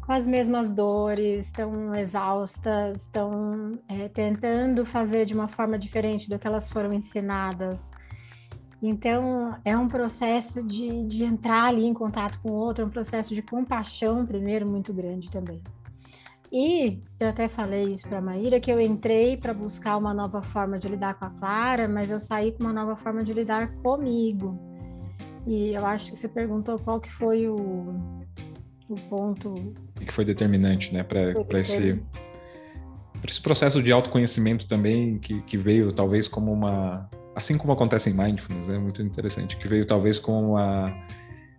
[0.00, 6.38] com as mesmas dores, estão exaustas, estão é, tentando fazer de uma forma diferente do
[6.38, 7.90] que elas foram ensinadas.
[8.82, 12.90] Então, é um processo de, de entrar ali em contato com o outro, é um
[12.90, 15.62] processo de compaixão, primeiro, muito grande também.
[16.52, 20.42] E eu até falei isso para a Maíra, que eu entrei para buscar uma nova
[20.42, 23.72] forma de lidar com a Clara, mas eu saí com uma nova forma de lidar
[23.76, 24.58] comigo.
[25.46, 27.94] E eu acho que você perguntou qual que foi o,
[28.88, 29.54] o ponto...
[30.00, 32.02] E que foi determinante, né, para esse,
[33.26, 37.08] esse processo de autoconhecimento também, que, que veio talvez como uma...
[37.34, 40.92] Assim como acontece em Mindfulness, é né, muito interessante, que veio talvez como uma,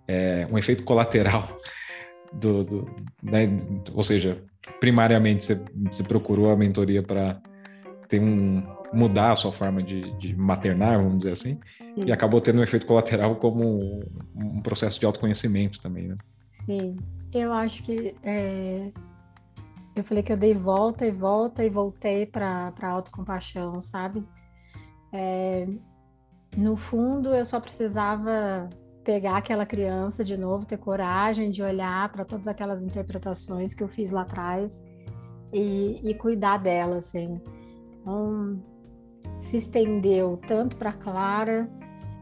[0.06, 1.48] é, um efeito colateral
[2.34, 3.48] do, do né,
[3.94, 4.44] ou seja,
[4.80, 7.42] primariamente você, você procurou a mentoria para
[8.08, 11.60] ter um mudar a sua forma de, de maternar, vamos dizer assim,
[11.96, 12.08] Isso.
[12.08, 14.04] e acabou tendo um efeito colateral como um,
[14.36, 16.18] um, processo de autoconhecimento também, né?
[16.66, 16.98] Sim,
[17.34, 18.92] eu acho que é...
[19.96, 24.24] eu falei que eu dei volta e volta e voltei para para autocompaixão, sabe?
[25.14, 25.68] É...
[26.58, 28.70] No fundo, eu só precisava
[29.04, 33.88] pegar aquela criança de novo, ter coragem de olhar para todas aquelas interpretações que eu
[33.88, 34.86] fiz lá atrás
[35.52, 37.42] e, e cuidar dela, assim.
[38.00, 38.62] Então,
[39.40, 41.70] se estendeu tanto para Clara.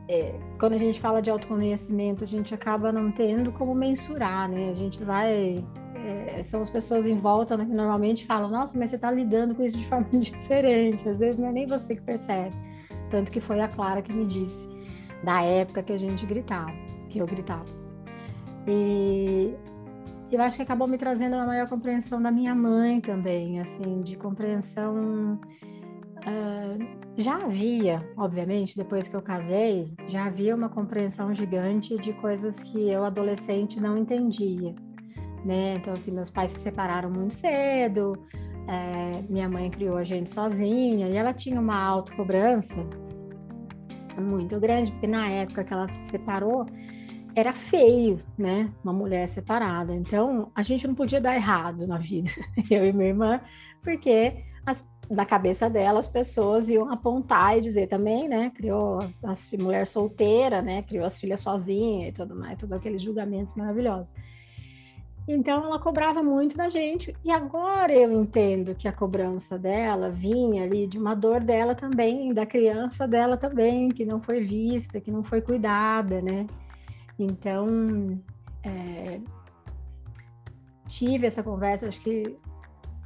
[0.08, 4.70] É, quando a gente fala de autoconhecimento, a gente acaba não tendo como mensurar, né?
[4.70, 5.64] A gente vai.
[5.96, 9.54] É, são as pessoas em volta né, que normalmente falam: Nossa, mas você está lidando
[9.54, 11.08] com isso de forma diferente.
[11.08, 12.56] Às vezes não é nem você que percebe.
[13.12, 14.79] Tanto que foi a Clara que me disse
[15.24, 16.72] da época que a gente gritava,
[17.10, 17.66] que eu gritava.
[18.68, 19.56] E
[20.32, 24.16] eu acho que acabou me trazendo uma maior compreensão da minha mãe também, assim, de
[24.16, 25.40] compreensão.
[26.20, 32.62] Uh, já havia, obviamente, depois que eu casei, já havia uma compreensão gigante de coisas
[32.62, 34.76] que eu, adolescente, não entendia.
[35.44, 35.76] Né?
[35.76, 38.14] Então, assim, meus pais se separaram muito cedo,
[38.68, 42.86] é, minha mãe criou a gente sozinha e ela tinha uma autocobrança
[44.20, 46.66] muito grande, porque na época que ela se separou,
[47.36, 48.72] era feio, né?
[48.84, 49.94] Uma mulher separada.
[49.94, 52.32] Então, a gente não podia dar errado na vida,
[52.70, 53.42] eu e minha irmã,
[53.82, 58.52] porque as, na cabeça dela as pessoas iam apontar e dizer também, né?
[58.52, 60.82] Criou as, as mulher solteira, né?
[60.84, 64.14] Criou as filhas sozinha e tudo mais, todos aqueles julgamentos maravilhosos.
[65.32, 67.16] Então ela cobrava muito da gente.
[67.24, 72.34] E agora eu entendo que a cobrança dela vinha ali de uma dor dela também,
[72.34, 76.48] da criança dela também, que não foi vista, que não foi cuidada, né?
[77.20, 78.20] Então
[78.64, 79.20] é,
[80.88, 82.36] tive essa conversa, acho que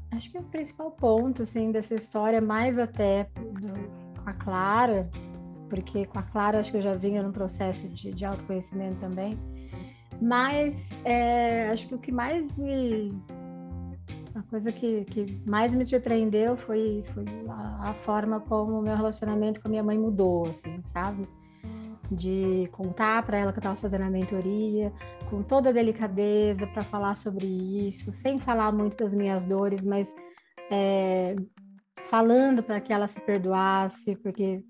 [0.10, 3.74] acho que é o principal ponto assim dessa história, mais até do,
[4.24, 5.10] com a Clara,
[5.70, 9.38] porque com a Clara acho que eu já vinha num processo de, de autoconhecimento também
[10.22, 13.14] mas é, acho que o que mais me.
[14.36, 18.96] A coisa que, que mais me surpreendeu foi, foi a, a, forma como o meu
[18.96, 21.28] relacionamento com a minha mãe mudou, assim, sabe?
[22.12, 24.92] De contar para ela que eu estava fazendo a mentoria,
[25.30, 30.14] com toda a delicadeza para falar sobre isso, sem falar muito das minhas dores, mas
[30.72, 31.36] é,
[32.10, 34.64] falando para que ela se perdoasse, porque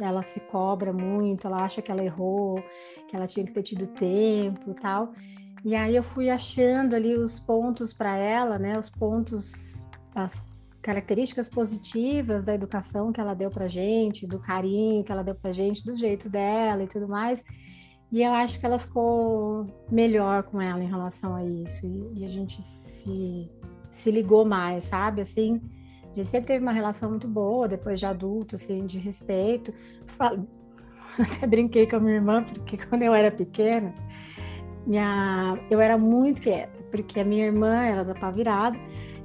[0.00, 2.62] ela se cobra muito, ela acha que ela errou,
[3.08, 5.12] que ela tinha que ter tido tempo e tal.
[5.64, 9.84] E aí eu fui achando ali os pontos para ela, né, os pontos,
[10.14, 10.44] as
[10.80, 15.50] características positivas da educação que ela deu para gente, do carinho que ela deu para
[15.52, 17.44] gente, do jeito dela e tudo mais.
[18.10, 21.86] E eu acho que ela ficou melhor com ela em relação a isso.
[21.86, 23.50] E, e a gente se,
[23.90, 25.20] se ligou mais, sabe?
[25.20, 25.60] Assim,
[26.18, 29.72] gente sempre teve uma relação muito boa, depois de adulto, assim, de respeito.
[31.18, 33.92] Até brinquei com a minha irmã, porque quando eu era pequena,
[34.86, 35.58] minha...
[35.70, 36.78] eu era muito quieta.
[36.90, 38.78] porque a minha irmã era da pá virada,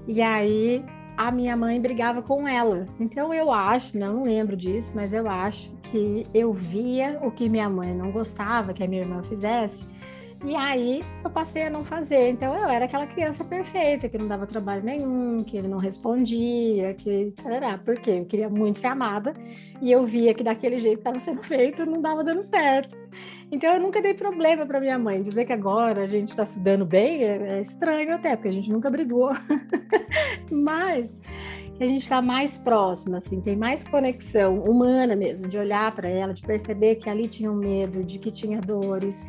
[0.07, 0.83] e aí
[1.15, 2.85] a minha mãe brigava com ela.
[2.99, 7.69] Então eu acho, não lembro disso, mas eu acho que eu via o que minha
[7.69, 9.85] mãe não gostava que a minha irmã fizesse.
[10.43, 12.29] E aí eu passei a não fazer.
[12.29, 16.93] Então eu era aquela criança perfeita, que não dava trabalho nenhum, que ele não respondia,
[16.93, 17.33] que.
[17.85, 18.11] Por quê?
[18.11, 19.33] Eu queria muito ser amada
[19.81, 22.97] e eu via que daquele jeito que estava sendo feito não dava dando certo.
[23.51, 25.21] Então eu nunca dei problema para minha mãe.
[25.21, 28.53] Dizer que agora a gente está se dando bem é, é estranho até, porque a
[28.53, 29.31] gente nunca brigou.
[30.51, 31.21] Mas
[31.79, 36.33] a gente está mais próxima, assim, tem mais conexão humana mesmo, de olhar para ela,
[36.33, 39.23] de perceber que ali tinha um medo, de que tinha dores.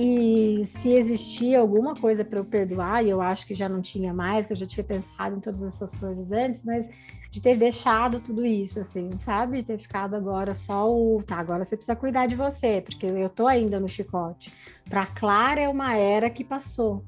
[0.00, 4.14] E se existia alguma coisa para eu perdoar, e eu acho que já não tinha
[4.14, 6.88] mais, que eu já tinha pensado em todas essas coisas antes, mas
[7.32, 9.58] de ter deixado tudo isso, assim, sabe?
[9.58, 11.20] De ter ficado agora só o.
[11.24, 14.52] Tá, agora você precisa cuidar de você, porque eu tô ainda no chicote.
[14.88, 17.04] Para Clara é uma era que passou.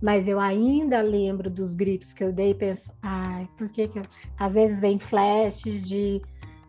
[0.00, 3.98] Mas eu ainda lembro dos gritos que eu dei e penso, ai, por que que
[3.98, 4.02] eu.
[4.38, 6.22] Às vezes vem flashes de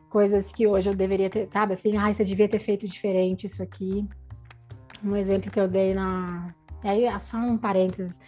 [0.09, 1.75] coisas que hoje eu deveria ter, sabe?
[1.75, 4.05] Assim, ai, você devia ter feito diferente isso aqui.
[5.03, 6.53] Um exemplo que eu dei na.
[6.83, 8.19] Aí, só um parênteses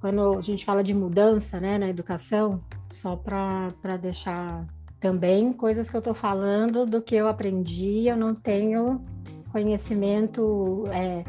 [0.00, 4.66] quando a gente fala de mudança né, na educação, só para deixar
[5.00, 9.04] também coisas que eu estou falando do que eu aprendi, eu não tenho
[9.52, 11.24] conhecimento, é,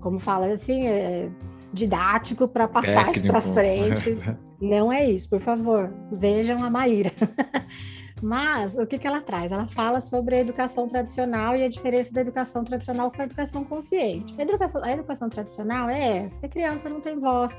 [0.00, 1.28] como fala assim, é,
[1.72, 4.16] didático para passar isso para frente.
[4.60, 7.12] Não é isso, por favor, vejam a Maíra.
[8.24, 9.52] Mas o que, que ela traz?
[9.52, 13.62] Ela fala sobre a educação tradicional e a diferença da educação tradicional com a educação
[13.62, 14.34] consciente.
[14.38, 17.54] A educação, a educação tradicional é essa: a criança não tem voz,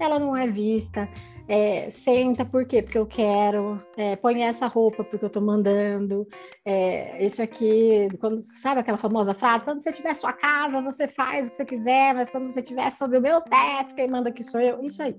[0.00, 1.08] ela não é vista,
[1.46, 2.82] é, senta por quê?
[2.82, 6.26] Porque eu quero, é, põe essa roupa porque eu tô mandando,
[6.64, 9.64] é, isso aqui, quando, sabe aquela famosa frase?
[9.64, 12.90] Quando você tiver sua casa, você faz o que você quiser, mas quando você tiver
[12.90, 15.14] sobre o meu teto, quem manda aqui sou eu, isso aí.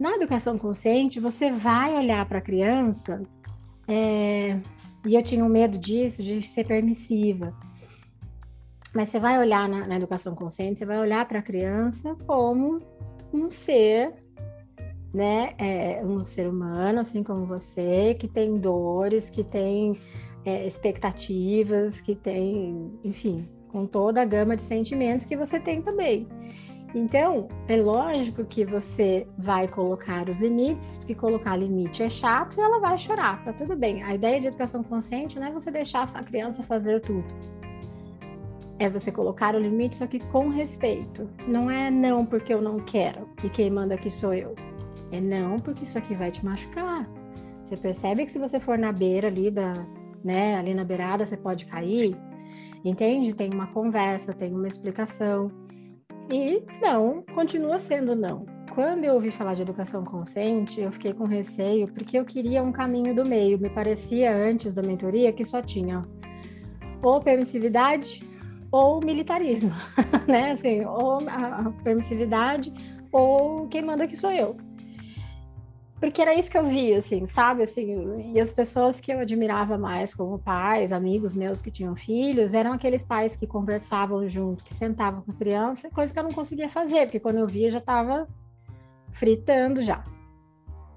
[0.00, 3.22] Na educação consciente, você vai olhar para a criança
[3.92, 4.60] é,
[5.06, 7.54] e eu tinha um medo disso, de ser permissiva.
[8.94, 12.80] Mas você vai olhar na, na educação consciente, você vai olhar para a criança como
[13.32, 14.14] um ser,
[15.12, 15.54] né?
[15.58, 19.98] É, um ser humano, assim como você, que tem dores, que tem
[20.44, 26.26] é, expectativas, que tem, enfim, com toda a gama de sentimentos que você tem também.
[26.94, 32.60] Então, é lógico que você vai colocar os limites, porque colocar limite é chato e
[32.60, 34.02] ela vai chorar, tá tudo bem.
[34.02, 37.24] A ideia de educação consciente não é você deixar a criança fazer tudo.
[38.78, 41.30] É você colocar o limite, só que com respeito.
[41.46, 44.54] Não é não porque eu não quero e quem manda aqui sou eu.
[45.10, 47.08] É não porque isso aqui vai te machucar.
[47.64, 49.72] Você percebe que se você for na beira ali da,
[50.22, 52.16] né, ali na beirada, você pode cair.
[52.84, 53.34] Entende?
[53.34, 55.61] Tem uma conversa, tem uma explicação.
[56.30, 58.46] E não, continua sendo não.
[58.74, 62.72] Quando eu ouvi falar de educação consciente, eu fiquei com receio porque eu queria um
[62.72, 63.58] caminho do meio.
[63.58, 66.06] Me parecia antes da mentoria que só tinha
[67.02, 68.26] ou permissividade
[68.70, 69.72] ou militarismo,
[70.26, 70.52] né?
[70.52, 72.72] Assim, ou a permissividade
[73.12, 74.56] ou quem manda que sou eu
[76.02, 77.62] porque era isso que eu via, assim, sabe?
[77.62, 82.54] Assim, e as pessoas que eu admirava mais como pais, amigos meus que tinham filhos,
[82.54, 86.32] eram aqueles pais que conversavam junto, que sentavam com a criança, coisa que eu não
[86.32, 88.26] conseguia fazer, porque quando eu via já estava
[89.12, 90.02] fritando já.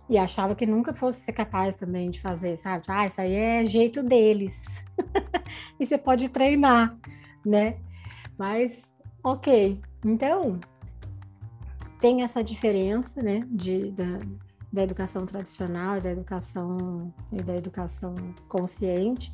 [0.10, 2.86] E achava que nunca fosse ser capaz também de fazer, sabe?
[2.88, 4.60] Ah, isso aí é jeito deles.
[5.80, 6.96] e você pode treinar,
[7.46, 7.78] né?
[8.40, 9.80] Mas, ok.
[10.04, 10.60] Então,
[12.02, 14.18] tem essa diferença, né, de, da,
[14.76, 18.14] da educação tradicional da educação e da educação
[18.48, 19.34] consciente.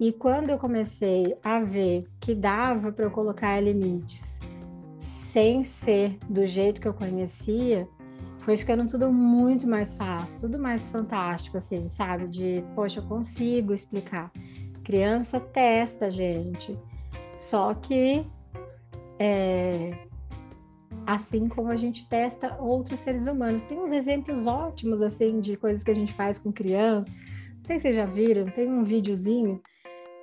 [0.00, 4.40] E quando eu comecei a ver que dava para eu colocar limites
[4.98, 7.86] sem ser do jeito que eu conhecia,
[8.38, 12.26] foi ficando tudo muito mais fácil, tudo mais fantástico, assim, sabe?
[12.26, 14.32] De, poxa, eu consigo explicar.
[14.82, 16.76] Criança testa, gente.
[17.36, 18.26] Só que
[19.18, 19.94] é,
[21.06, 23.64] assim como a gente testa outros seres humanos.
[23.64, 27.10] Tem uns exemplos ótimos, assim, de coisas que a gente faz com criança.
[27.10, 29.60] Não sei se vocês já viram, tem um videozinho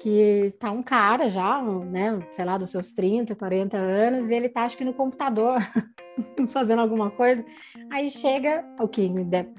[0.02, 4.50] que tá um cara já, né, sei lá, dos seus 30, 40 anos, e ele
[4.50, 5.60] tá, acho que no computador,
[6.52, 7.46] fazendo alguma coisa.
[7.92, 9.12] Aí chega, o que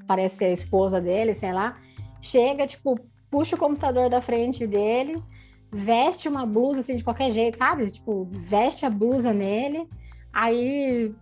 [0.05, 1.79] parece ser a esposa dele, sei lá,
[2.21, 2.99] chega, tipo,
[3.31, 5.23] puxa o computador da frente dele,
[5.71, 7.89] veste uma blusa, assim, de qualquer jeito, sabe?
[7.89, 9.87] Tipo, veste a blusa nele,
[10.33, 11.13] Aí,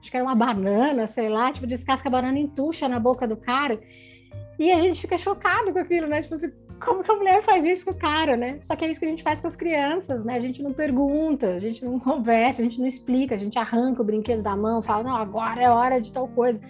[0.00, 3.26] acho que era uma banana, sei lá, tipo, descasca a banana e entuxa na boca
[3.26, 3.80] do cara.
[4.58, 6.20] E a gente fica chocado com aquilo, né?
[6.20, 6.50] Tipo assim,
[6.80, 8.58] como que a mulher faz isso com o cara, né?
[8.60, 10.34] Só que é isso que a gente faz com as crianças, né?
[10.34, 14.02] A gente não pergunta, a gente não conversa, a gente não explica, a gente arranca
[14.02, 16.60] o brinquedo da mão, fala, não, agora é hora de tal coisa.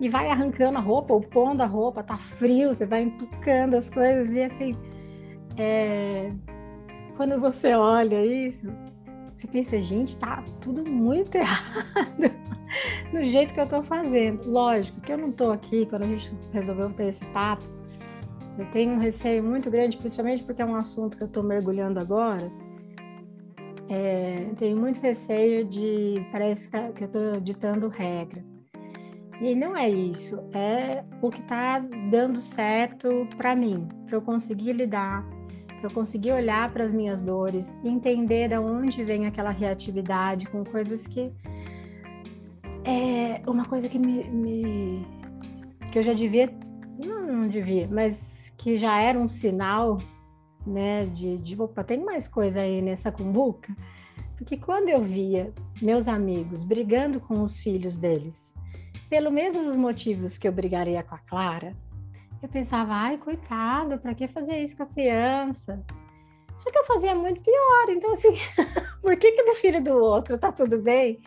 [0.00, 3.90] E vai arrancando a roupa, ou pondo a roupa, tá frio, você vai empucando as
[3.90, 4.72] coisas, e assim,
[5.56, 6.30] é...
[7.16, 8.68] quando você olha isso,
[9.38, 12.30] você pensa, gente, tá tudo muito errado
[13.12, 14.50] no jeito que eu tô fazendo.
[14.50, 17.64] Lógico que eu não tô aqui quando a gente resolveu ter esse papo
[18.58, 22.00] eu tenho um receio muito grande, principalmente porque é um assunto que eu estou mergulhando
[22.00, 22.50] agora.
[23.88, 26.26] É, tenho muito receio de.
[26.32, 28.44] Parece que, tá, que eu estou ditando regra.
[29.40, 31.78] E não é isso, é o que está
[32.10, 35.24] dando certo para mim, para eu conseguir lidar,
[35.78, 40.64] para eu conseguir olhar para as minhas dores, entender de onde vem aquela reatividade com
[40.64, 41.32] coisas que.
[42.84, 45.06] É uma coisa que me, me
[45.90, 46.52] que eu já devia,
[46.98, 49.98] não, não devia, mas que já era um sinal,
[50.66, 53.74] né, de, de opa, tem mais coisa aí nessa cumbuca,
[54.36, 55.52] porque quando eu via
[55.82, 58.54] meus amigos brigando com os filhos deles,
[59.08, 61.74] pelo mesmos motivos que eu brigaria com a Clara,
[62.42, 65.84] eu pensava, ai, coitado, para que fazer isso com a criança?
[66.56, 68.36] Só que eu fazia muito pior, então assim,
[69.02, 71.20] por que que do filho do outro tá tudo bem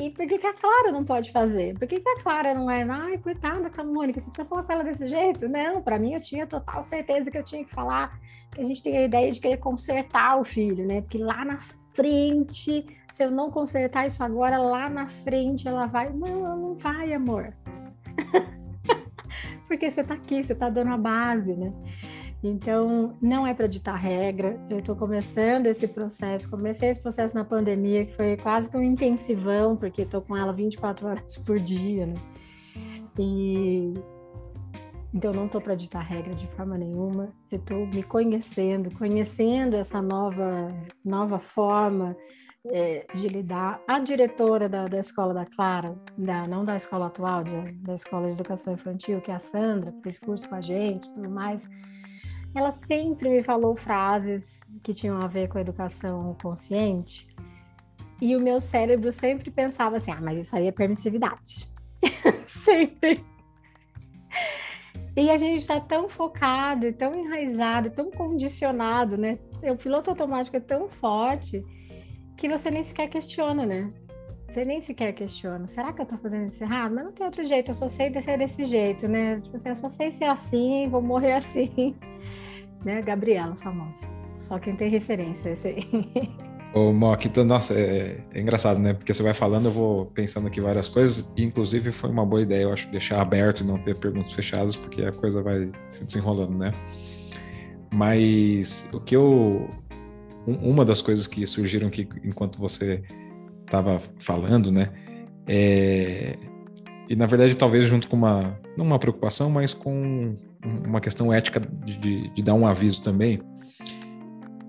[0.00, 1.78] e por que, que a Clara não pode fazer?
[1.78, 4.72] Por que, que a Clara não é, ai, coitada da Mônica, você precisa falar com
[4.72, 5.46] ela desse jeito?
[5.46, 8.18] Não, para mim eu tinha total certeza que eu tinha que falar,
[8.50, 11.02] que a gente tem a ideia de querer consertar o filho, né?
[11.02, 11.58] Porque lá na
[11.92, 16.10] frente, se eu não consertar isso agora, lá na frente ela vai.
[16.10, 17.52] Não, não vai, amor.
[19.66, 21.72] Porque você tá aqui, você tá dando a base, né?
[22.42, 24.58] Então, não é para ditar regra.
[24.70, 26.48] Eu estou começando esse processo.
[26.48, 30.52] Comecei esse processo na pandemia, que foi quase que um intensivão, porque estou com ela
[30.52, 32.14] 24 horas por dia, né?
[33.18, 33.92] E
[35.12, 37.32] então não estou para ditar regra de forma nenhuma.
[37.50, 40.72] Eu estou me conhecendo, conhecendo essa nova
[41.04, 42.16] nova forma
[42.66, 43.80] é, de lidar.
[43.86, 48.26] A diretora da, da escola da Clara, da, não da escola atual, de, da escola
[48.26, 51.68] de educação infantil, que é a Sandra, fez curso com a gente, tudo mais
[52.54, 57.28] ela sempre me falou frases que tinham a ver com a educação consciente.
[58.20, 61.68] E o meu cérebro sempre pensava assim: ah, mas isso aí é permissividade.
[62.46, 63.24] sempre.
[65.16, 69.38] E a gente está tão focado, tão enraizado, tão condicionado, né?
[69.62, 71.64] O piloto automático é tão forte
[72.40, 73.92] que você nem sequer questiona, né?
[74.48, 75.66] Você nem sequer questiona.
[75.68, 76.94] Será que eu tô fazendo isso errado?
[76.94, 79.36] Mas não tem outro jeito, eu só sei ser desse jeito, né?
[79.36, 81.94] Tipo assim, eu só sei ser assim, vou morrer assim
[82.82, 83.02] né?
[83.02, 84.08] Gabriela, famosa.
[84.38, 85.84] Só quem tem referência, esse aí.
[86.72, 88.94] Ô, Mock, então, nossa, é, é, engraçado, né?
[88.94, 92.40] Porque você vai falando, eu vou pensando aqui várias coisas, e inclusive foi uma boa
[92.40, 96.04] ideia, eu acho, deixar aberto e não ter perguntas fechadas, porque a coisa vai se
[96.04, 96.72] desenrolando, né?
[97.92, 99.68] Mas o que eu.
[100.46, 103.02] Uma das coisas que surgiram aqui enquanto você
[103.64, 104.90] estava falando, né?
[105.46, 106.36] É,
[107.08, 108.58] e na verdade, talvez junto com uma.
[108.76, 110.36] não uma preocupação, mas com
[110.86, 113.40] uma questão ética de, de, de, dar um aviso também,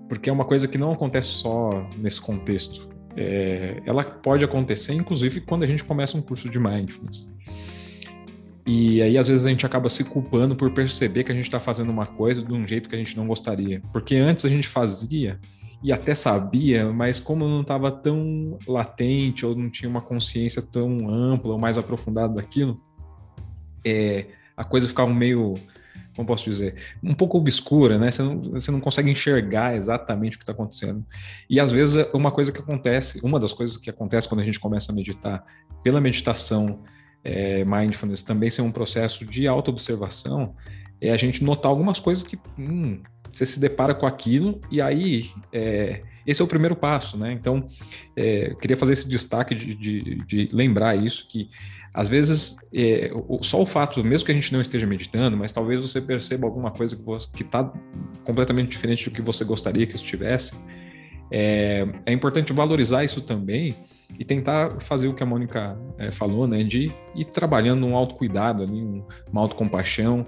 [0.08, 2.88] porque é uma coisa que não acontece só nesse contexto.
[3.16, 7.28] É, ela pode acontecer, inclusive, quando a gente começa um curso de mindfulness.
[8.64, 11.58] E aí, às vezes, a gente acaba se culpando por perceber que a gente está
[11.58, 13.82] fazendo uma coisa de um jeito que a gente não gostaria.
[13.92, 15.40] Porque antes a gente fazia
[15.82, 21.08] e até sabia, mas como não estava tão latente ou não tinha uma consciência tão
[21.08, 22.80] ampla ou mais aprofundada daquilo,
[23.84, 25.54] é, a coisa ficava meio
[26.14, 28.10] como posso dizer, um pouco obscura, né?
[28.10, 31.04] Você não, você não consegue enxergar exatamente o que está acontecendo.
[31.48, 34.60] E às vezes uma coisa que acontece, uma das coisas que acontece quando a gente
[34.60, 35.42] começa a meditar,
[35.82, 36.80] pela meditação
[37.24, 40.54] é, mindfulness também ser um processo de autoobservação,
[41.00, 43.02] é a gente notar algumas coisas que hum,
[43.32, 47.32] você se depara com aquilo e aí é, esse é o primeiro passo, né?
[47.32, 47.66] Então,
[48.16, 51.48] é, queria fazer esse destaque de, de, de lembrar isso que
[51.94, 53.10] às vezes, é,
[53.42, 56.70] só o fato, mesmo que a gente não esteja meditando, mas talvez você perceba alguma
[56.70, 56.96] coisa
[57.34, 57.70] que está
[58.24, 60.54] completamente diferente do que você gostaria que estivesse,
[61.30, 63.76] é, é, importante valorizar isso também
[64.18, 68.62] e tentar fazer o que a Mônica é, falou, né, de ir trabalhando um autocuidado,
[68.62, 70.26] ali, um, uma autocompaixão,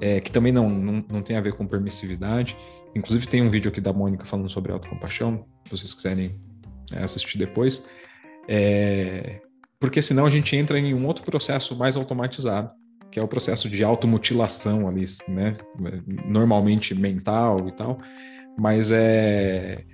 [0.00, 2.56] é, que também não, não, não tem a ver com permissividade.
[2.94, 6.40] Inclusive tem um vídeo aqui da Mônica falando sobre autocompaixão, se vocês quiserem
[6.92, 7.88] é, assistir depois.
[8.48, 9.40] É,
[9.78, 12.70] porque senão a gente entra em um outro processo mais automatizado,
[13.10, 15.54] que é o processo de automutilação ali, né?
[16.26, 17.98] Normalmente mental e tal,
[18.58, 19.84] mas é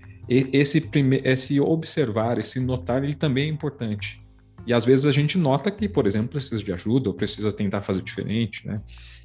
[0.52, 0.90] esse,
[1.24, 4.22] esse observar, esse notar, ele também é importante.
[4.66, 7.82] E às vezes a gente nota que, por exemplo, precisa de ajuda ou precisa tentar
[7.82, 8.80] fazer diferente, né?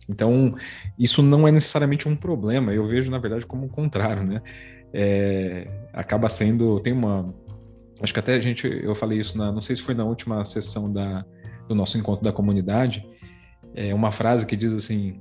[0.10, 0.56] Então,
[0.98, 2.74] isso não é necessariamente um problema.
[2.74, 4.42] Eu vejo, na verdade, como o contrário, né?
[4.94, 6.80] É, acaba sendo.
[6.80, 7.34] Tem uma.
[8.02, 8.66] Acho que até a gente.
[8.66, 11.26] Eu falei isso, na, não sei se foi na última sessão da,
[11.68, 13.06] do nosso encontro da comunidade.
[13.76, 15.20] É uma frase que diz assim: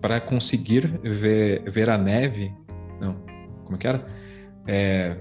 [0.00, 2.52] para conseguir ver, ver a neve.
[3.00, 3.14] Não,
[3.64, 4.06] como é que era?
[4.66, 5.16] É,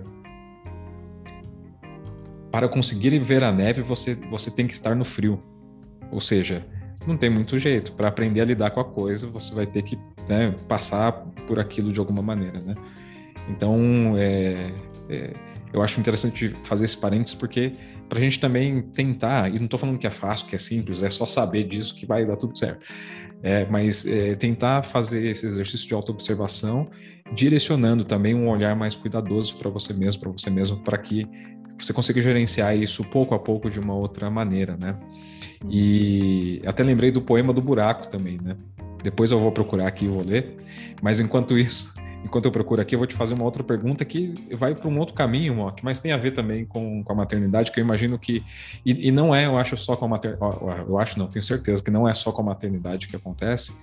[2.52, 5.44] para conseguir ver a neve, você, você tem que estar no frio.
[6.12, 6.66] Ou seja,
[7.06, 7.92] não tem muito jeito.
[7.94, 11.12] Para aprender a lidar com a coisa, você vai ter que né, passar
[11.48, 12.76] por aquilo de alguma maneira, né?
[13.50, 14.72] Então, é,
[15.10, 15.34] é,
[15.74, 17.74] eu acho interessante fazer esse parênteses porque
[18.08, 21.04] para a gente também tentar, e não estou falando que é fácil, que é simples,
[21.04, 22.86] é só saber disso que vai dar tudo certo.
[23.44, 26.90] É, mas é, tentar fazer esse exercício de autoobservação,
[27.34, 31.28] direcionando também um olhar mais cuidadoso para você mesmo, para você mesmo, para que
[31.78, 34.98] você consegue gerenciar isso pouco a pouco de uma outra maneira, né?
[35.70, 38.56] E até lembrei do poema do buraco também, né?
[39.04, 40.56] Depois eu vou procurar aqui e vou ler.
[41.02, 41.94] Mas enquanto isso,
[42.26, 45.00] enquanto eu procuro aqui, eu vou te fazer uma outra pergunta que vai para um
[45.00, 48.18] outro caminho, Mock, mas tem a ver também com, com a maternidade, que eu imagino
[48.18, 48.44] que.
[48.86, 50.58] E, e não é, eu acho, só com a maternidade.
[50.88, 53.74] Eu acho, não, tenho certeza que não é só com a maternidade que acontece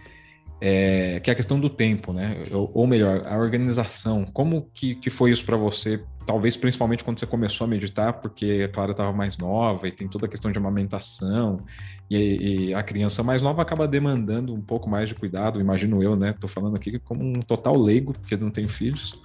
[0.65, 2.45] é, que é a questão do tempo, né?
[2.53, 4.25] Ou, ou melhor, a organização.
[4.25, 6.01] Como que, que foi isso para você?
[6.25, 10.07] Talvez principalmente quando você começou a meditar, porque a Clara estava mais nova e tem
[10.07, 11.65] toda a questão de amamentação,
[12.09, 16.15] e, e, a criança mais nova acaba demandando um pouco mais de cuidado, imagino eu,
[16.15, 16.31] né?
[16.31, 19.21] Estou falando aqui como um total leigo, porque não tenho filhos.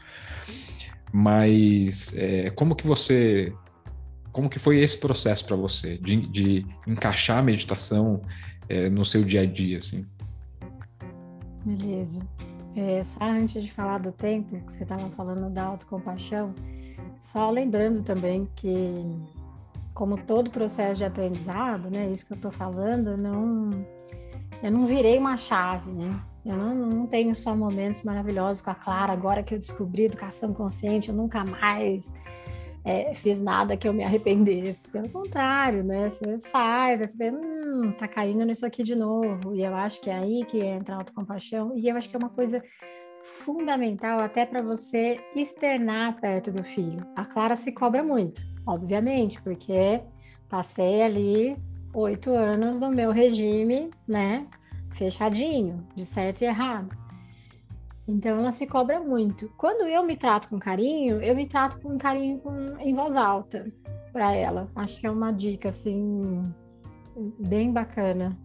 [1.14, 3.54] Mas é, como que você
[4.32, 8.22] como que foi esse processo para você de, de, encaixar a meditação
[8.68, 10.06] é, no seu dia a dia, assim?
[11.68, 12.22] Beleza.
[12.78, 16.54] É, só antes de falar do tempo, que você estava falando da autocompaixão,
[17.20, 19.04] só lembrando também que,
[19.94, 23.72] como todo processo de aprendizado, né, isso que eu estou falando, não,
[24.64, 26.18] eu não virei uma chave, né?
[26.46, 30.54] Eu não, não tenho só momentos maravilhosos com a Clara, agora que eu descobri educação
[30.54, 32.10] consciente, eu nunca mais
[32.88, 34.88] é, fiz nada que eu me arrependesse.
[34.88, 36.10] Pelo contrário, né?
[36.10, 39.54] Você faz, você vê, hum, tá caindo nisso aqui de novo.
[39.54, 41.74] E eu acho que é aí que entra a autocompaixão.
[41.76, 42.64] E eu acho que é uma coisa
[43.44, 47.06] fundamental até para você externar perto do filho.
[47.14, 50.00] A Clara se cobra muito, obviamente, porque
[50.48, 51.58] passei ali
[51.94, 54.48] oito anos no meu regime, né?
[54.92, 56.96] Fechadinho, de certo e errado.
[58.08, 59.52] Então ela se cobra muito.
[59.58, 63.72] Quando eu me trato com carinho, eu me trato com carinho com, em voz alta
[64.14, 64.70] para ela.
[64.76, 66.52] Acho que é uma dica assim
[67.40, 68.38] bem bacana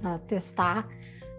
[0.00, 0.88] para testar,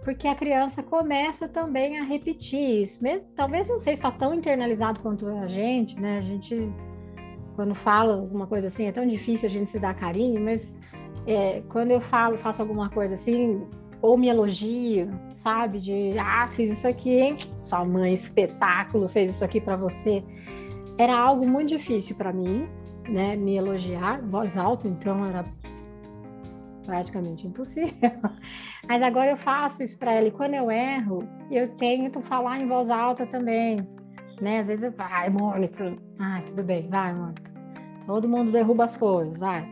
[0.04, 3.04] porque a criança começa também a repetir isso.
[3.04, 6.20] Mesmo, talvez não sei se está tão internalizado quanto a gente, né?
[6.20, 6.72] A gente
[7.56, 10.78] quando fala alguma coisa assim é tão difícil a gente se dar carinho, mas
[11.26, 13.68] é, quando eu falo, faço alguma coisa assim,
[14.02, 15.80] ou me elogio, sabe?
[15.80, 17.38] De, ah, fiz isso aqui, hein?
[17.62, 20.24] Sua mãe, espetáculo, fez isso aqui para você.
[20.98, 22.68] Era algo muito difícil para mim,
[23.08, 23.36] né?
[23.36, 25.46] Me elogiar, voz alta, então era
[26.86, 27.94] praticamente impossível.
[28.88, 32.68] Mas agora eu faço isso para ela e quando eu erro, eu tento falar em
[32.68, 33.88] voz alta também,
[34.40, 34.60] né?
[34.60, 37.52] Às vezes eu, vai, Mônica, ah, tudo bem, vai, Mônica.
[38.06, 39.70] Todo mundo derruba as coisas, vai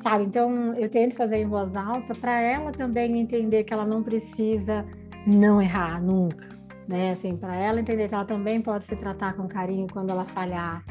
[0.00, 0.24] sabe?
[0.24, 4.84] Então eu tento fazer em voz alta para ela também entender que ela não precisa
[5.26, 6.48] não errar nunca,
[6.86, 7.12] né?
[7.12, 10.84] Assim, para ela entender que ela também pode se tratar com carinho quando ela falhar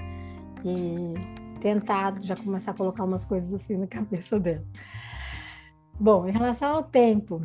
[0.63, 1.13] e
[1.59, 4.63] tentar já começar a colocar umas coisas assim na cabeça dela.
[5.99, 7.41] Bom, em relação ao tempo.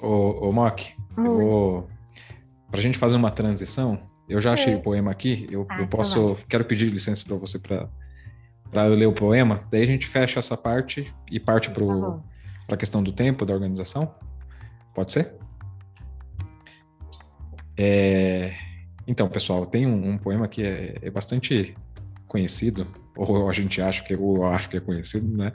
[0.00, 0.52] Ô, ô
[2.70, 3.98] para a gente fazer uma transição,
[4.28, 4.76] eu já achei é.
[4.76, 7.88] o poema aqui, eu, ah, eu então posso, então quero pedir licença para você para
[8.76, 11.82] para eu ler o poema, daí a gente fecha essa parte e parte para
[12.68, 14.14] tá a questão do tempo, da organização.
[14.94, 15.34] Pode ser?
[17.74, 18.52] É,
[19.06, 21.74] então, pessoal, tem um, um poema que é, é, bastante
[22.28, 25.54] conhecido, ou a gente acha que, ou eu acho que é conhecido, né?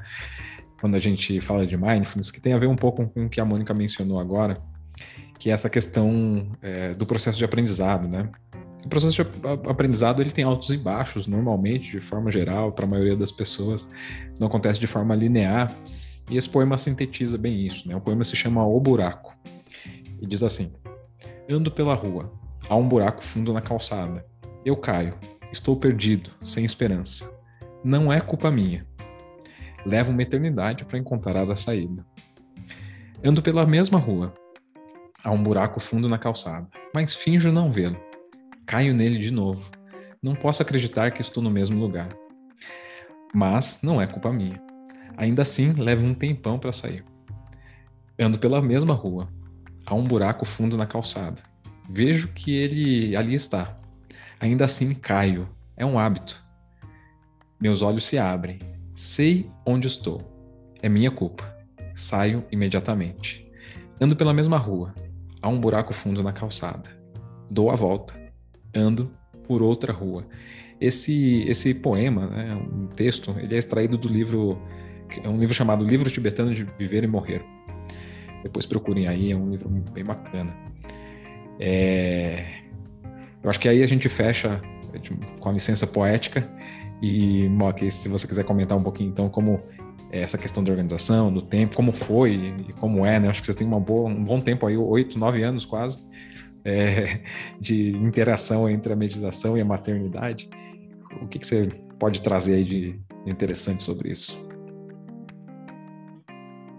[0.79, 3.39] Quando a gente fala de mindfulness, que tem a ver um pouco com o que
[3.39, 4.57] a Mônica mencionou agora,
[5.37, 8.31] que é essa questão é, do processo de aprendizado, né?
[8.83, 12.89] O processo de aprendizado ele tem altos e baixos, normalmente, de forma geral, para a
[12.89, 13.89] maioria das pessoas,
[14.39, 15.75] não acontece de forma linear.
[16.29, 17.87] E esse poema sintetiza bem isso.
[17.87, 17.95] Né?
[17.95, 19.35] O poema se chama O Buraco
[20.19, 20.73] e diz assim:
[21.49, 22.33] Ando pela rua,
[22.67, 24.25] há um buraco fundo na calçada.
[24.65, 25.17] Eu caio,
[25.51, 27.31] estou perdido, sem esperança.
[27.83, 28.85] Não é culpa minha.
[29.85, 32.05] Levo uma eternidade para encontrar a saída.
[33.23, 34.33] Ando pela mesma rua.
[35.23, 38.10] Há um buraco fundo na calçada, mas finjo não vê-lo
[38.65, 39.69] Caio nele de novo.
[40.23, 42.15] Não posso acreditar que estou no mesmo lugar.
[43.33, 44.61] Mas não é culpa minha.
[45.17, 47.03] Ainda assim, leva um tempão para sair.
[48.19, 49.27] Ando pela mesma rua.
[49.85, 51.41] Há um buraco fundo na calçada.
[51.89, 53.77] Vejo que ele ali está.
[54.39, 55.49] Ainda assim, caio.
[55.75, 56.41] É um hábito.
[57.59, 58.59] Meus olhos se abrem.
[58.95, 60.21] Sei onde estou.
[60.81, 61.51] É minha culpa.
[61.95, 63.49] Saio imediatamente.
[63.99, 64.93] Ando pela mesma rua.
[65.41, 66.89] Há um buraco fundo na calçada.
[67.49, 68.20] Dou a volta.
[68.73, 69.11] Ando
[69.47, 70.25] por outra rua.
[70.79, 74.59] Esse, esse poema, né, um texto, ele é extraído do livro,
[75.23, 77.43] é um livro chamado Livro Tibetano de Viver e Morrer.
[78.43, 80.55] Depois procurem aí, é um livro bem bacana.
[81.59, 82.43] É,
[83.43, 84.59] eu acho que aí a gente fecha
[85.39, 86.49] com a licença poética
[87.01, 89.61] e, Mock, se você quiser comentar um pouquinho, então, como
[90.11, 93.29] é essa questão da organização, do tempo, como foi e como é, né?
[93.29, 95.99] Acho que você tem uma boa, um bom tempo aí, oito, nove anos quase,
[96.63, 97.21] é,
[97.59, 100.49] de interação entre a meditação e a maternidade.
[101.21, 101.67] O que, que você
[101.99, 104.43] pode trazer aí de interessante sobre isso?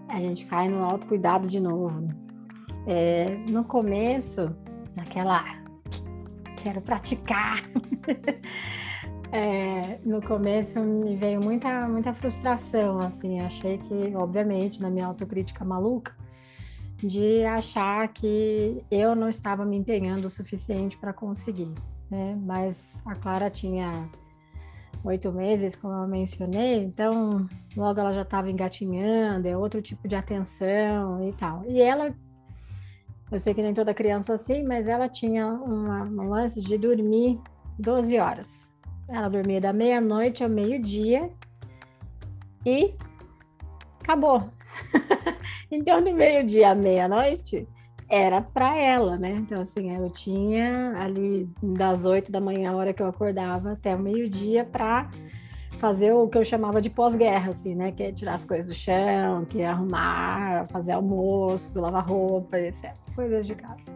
[0.09, 2.07] A gente cai no autocuidado de novo.
[2.85, 4.55] É, no começo,
[4.95, 5.63] naquela
[6.57, 7.61] quero praticar.
[9.31, 15.65] é, no começo me veio muita, muita frustração, assim, achei que, obviamente, na minha autocrítica
[15.65, 16.15] maluca,
[17.07, 21.73] de achar que eu não estava me empenhando o suficiente para conseguir,
[22.09, 22.37] né?
[22.41, 24.09] Mas a Clara tinha
[25.03, 30.15] oito meses, como eu mencionei, então logo ela já estava engatinhando, é outro tipo de
[30.15, 31.63] atenção e tal.
[31.67, 32.15] E ela,
[33.29, 37.39] eu sei que nem toda criança assim, mas ela tinha uma, um lance de dormir
[37.77, 38.71] 12 horas.
[39.07, 41.29] Ela dormia da meia-noite ao meio-dia
[42.65, 42.93] e
[44.01, 44.49] acabou.
[45.71, 47.67] então, do meio-dia à meia-noite,
[48.09, 49.31] era para ela, né?
[49.31, 53.95] Então, assim, eu tinha ali das oito da manhã, a hora que eu acordava, até
[53.95, 55.09] o meio-dia para
[55.79, 57.91] fazer o que eu chamava de pós-guerra, assim, né?
[57.91, 62.93] Que é tirar as coisas do chão, que é arrumar, fazer almoço, lavar roupa, etc.
[63.15, 63.91] Coisas de casa.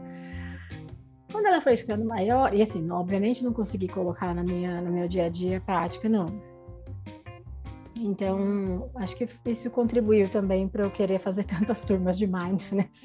[1.31, 5.07] Quando ela foi ficando maior, e assim, obviamente não consegui colocar na minha, no meu
[5.07, 6.25] dia a dia prática, não.
[7.99, 13.03] Então, acho que isso contribuiu também para eu querer fazer tantas turmas de mindfulness.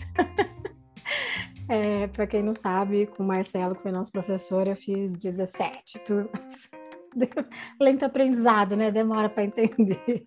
[1.69, 6.01] É, para quem não sabe, com o Marcelo, que foi nosso professor, eu fiz 17
[6.01, 6.71] turmas.
[7.81, 8.91] Lento aprendizado, né?
[8.91, 10.27] Demora para entender.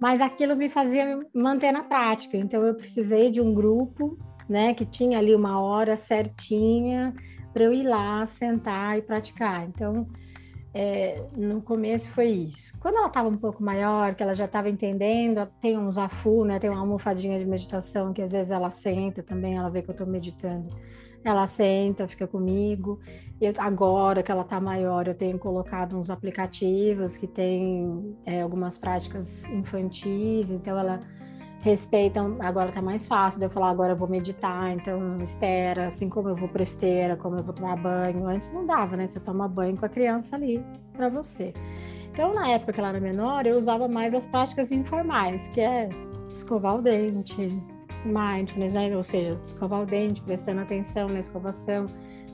[0.00, 2.36] Mas aquilo me fazia manter na prática.
[2.36, 7.14] Então eu precisei de um grupo, né, que tinha ali uma hora certinha
[7.52, 9.66] para eu ir lá, sentar e praticar.
[9.66, 10.06] Então
[10.74, 12.76] é, no começo foi isso.
[12.80, 16.58] Quando ela estava um pouco maior, que ela já estava entendendo, tem um zafu, né?
[16.58, 19.92] Tem uma almofadinha de meditação que às vezes ela senta também, ela vê que eu
[19.92, 20.68] estou meditando.
[21.22, 22.98] Ela senta, fica comigo.
[23.40, 28.76] Eu, agora que ela está maior, eu tenho colocado uns aplicativos que tem é, algumas
[28.76, 30.98] práticas infantis, então ela
[31.64, 36.10] respeitam, agora tá mais fácil de eu falar, agora eu vou meditar, então espera, assim
[36.10, 38.26] como eu vou pra esteira, como eu vou tomar banho.
[38.26, 39.06] Antes não dava, né?
[39.06, 40.62] Você toma banho com a criança ali
[40.92, 41.54] para você.
[42.12, 45.88] Então, na época que ela era menor, eu usava mais as práticas informais, que é
[46.28, 47.58] escovar o dente,
[48.04, 48.94] mindfulness, né?
[48.94, 51.86] Ou seja, escovar o dente, prestando atenção na escovação,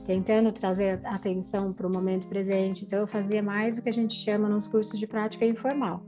[0.05, 2.83] tentando trazer atenção para o momento presente.
[2.83, 6.03] Então, eu fazia mais o que a gente chama nos cursos de prática informal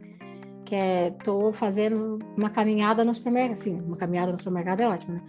[0.74, 5.14] que é tô fazendo uma caminhada no supermercado, sim, uma caminhada no supermercado é ótimo,
[5.14, 5.22] né?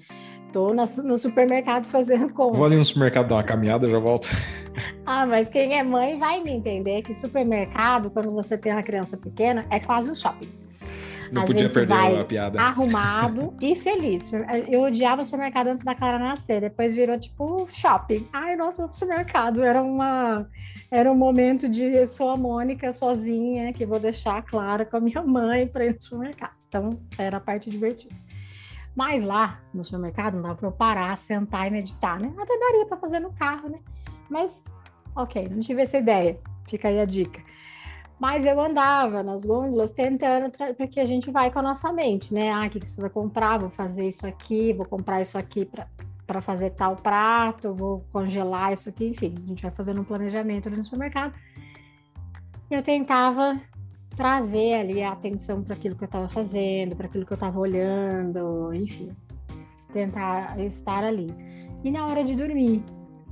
[0.51, 2.57] Tô no supermercado fazendo compra.
[2.57, 4.31] Vou ali no supermercado dar uma caminhada, já volto.
[5.05, 9.19] ah, mas quem é mãe vai me entender que supermercado, quando você tem uma criança
[9.19, 10.49] pequena, é quase um shopping.
[11.33, 12.61] Não a podia perder a piada.
[12.61, 14.31] Arrumado e feliz.
[14.69, 18.27] Eu odiava o supermercado antes da Clara nascer, depois virou tipo shopping.
[18.33, 20.47] Ai, nossa, o supermercado era uma
[20.91, 24.97] era um momento de eu sou a Mônica sozinha, que vou deixar a Clara com
[24.97, 26.55] a minha mãe para ir no supermercado.
[26.69, 28.15] Então, era a parte divertida.
[28.95, 32.33] Mas lá no supermercado não dava para eu parar, sentar e meditar, né?
[32.39, 33.81] Até daria para fazer no carro, né?
[34.31, 34.63] Mas,
[35.17, 36.39] ok, não tive essa ideia.
[36.69, 37.43] Fica aí a dica.
[38.19, 42.51] Mas eu andava nas gôndolas tentando, porque a gente vai com a nossa mente, né?
[42.51, 43.59] Ah, o que precisa comprar?
[43.59, 45.69] Vou fazer isso aqui, vou comprar isso aqui
[46.27, 50.69] para fazer tal prato, vou congelar isso aqui, enfim, a gente vai fazendo um planejamento
[50.69, 51.35] ali no supermercado.
[52.71, 53.61] Eu tentava
[54.17, 57.59] trazer ali a atenção para aquilo que eu estava fazendo, para aquilo que eu estava
[57.59, 59.11] olhando, enfim,
[59.93, 61.27] tentar estar ali.
[61.83, 62.83] E na hora de dormir,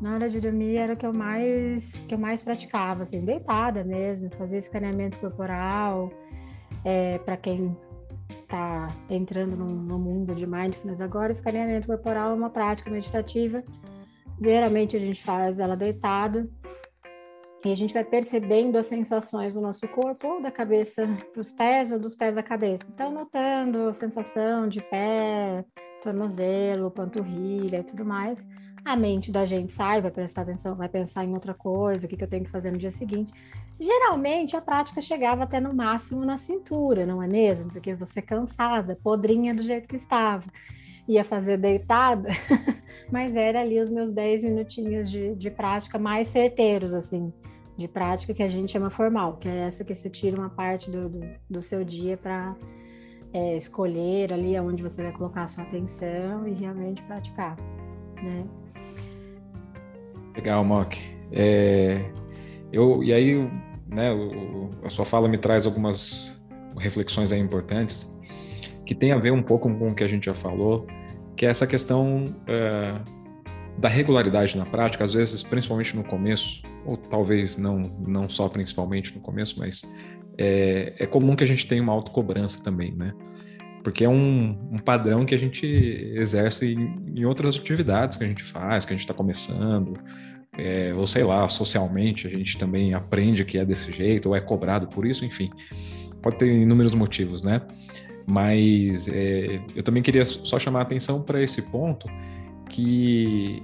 [0.03, 3.85] na hora de dormir era o que eu mais que eu mais praticava, assim, deitada
[3.85, 6.13] mesmo, fazer escaneamento corporal,
[6.85, 7.77] é, para quem
[8.29, 13.63] está entrando no, no, mundo de mindfulness agora, escaneamento corporal é uma prática meditativa.
[14.41, 16.49] Geralmente a gente faz ela deitada
[17.65, 21.53] E a gente vai percebendo as sensações do nosso corpo, ou da cabeça para os
[21.53, 22.91] pés, ou dos pés à cabeça.
[22.93, 25.65] Então, notando a sensação de pé,
[26.03, 28.49] tornozelo, panturrilha e tudo mais.
[28.85, 32.17] A mente da gente sai, vai prestar atenção, vai pensar em outra coisa, o que,
[32.17, 33.33] que eu tenho que fazer no dia seguinte.
[33.79, 37.71] Geralmente a prática chegava até no máximo na cintura, não é mesmo?
[37.71, 40.45] Porque você cansada, podrinha do jeito que estava,
[41.07, 42.29] ia fazer deitada,
[43.11, 47.33] mas era ali os meus 10 minutinhos de, de prática mais certeiros, assim
[47.77, 50.91] de prática que a gente chama formal, que é essa que você tira uma parte
[50.91, 52.55] do, do, do seu dia para
[53.33, 57.57] é, escolher ali aonde você vai colocar a sua atenção e realmente praticar,
[58.23, 58.47] né?
[60.35, 60.99] Legal, Mock.
[61.31, 62.11] É,
[62.73, 63.49] eu, e aí,
[63.87, 66.43] né, o, a sua fala me traz algumas
[66.79, 68.11] reflexões importantes
[68.87, 70.87] que tem a ver um pouco com o que a gente já falou,
[71.37, 72.95] que é essa questão é,
[73.79, 79.15] da regularidade na prática, às vezes, principalmente no começo, ou talvez não, não só principalmente
[79.15, 79.83] no começo, mas
[80.39, 83.13] é, é comum que a gente tenha uma autocobrança também, né?
[83.83, 88.27] Porque é um, um padrão que a gente exerce em, em, outras atividades que a
[88.27, 89.99] gente faz, que a gente está começando,
[90.57, 94.41] é, ou sei lá, socialmente a gente também aprende que é desse jeito, ou é
[94.41, 95.51] cobrado por isso, enfim.
[96.21, 97.61] Pode ter inúmeros motivos, né?
[98.27, 102.07] Mas é, eu também queria só chamar a atenção para esse ponto
[102.69, 103.63] que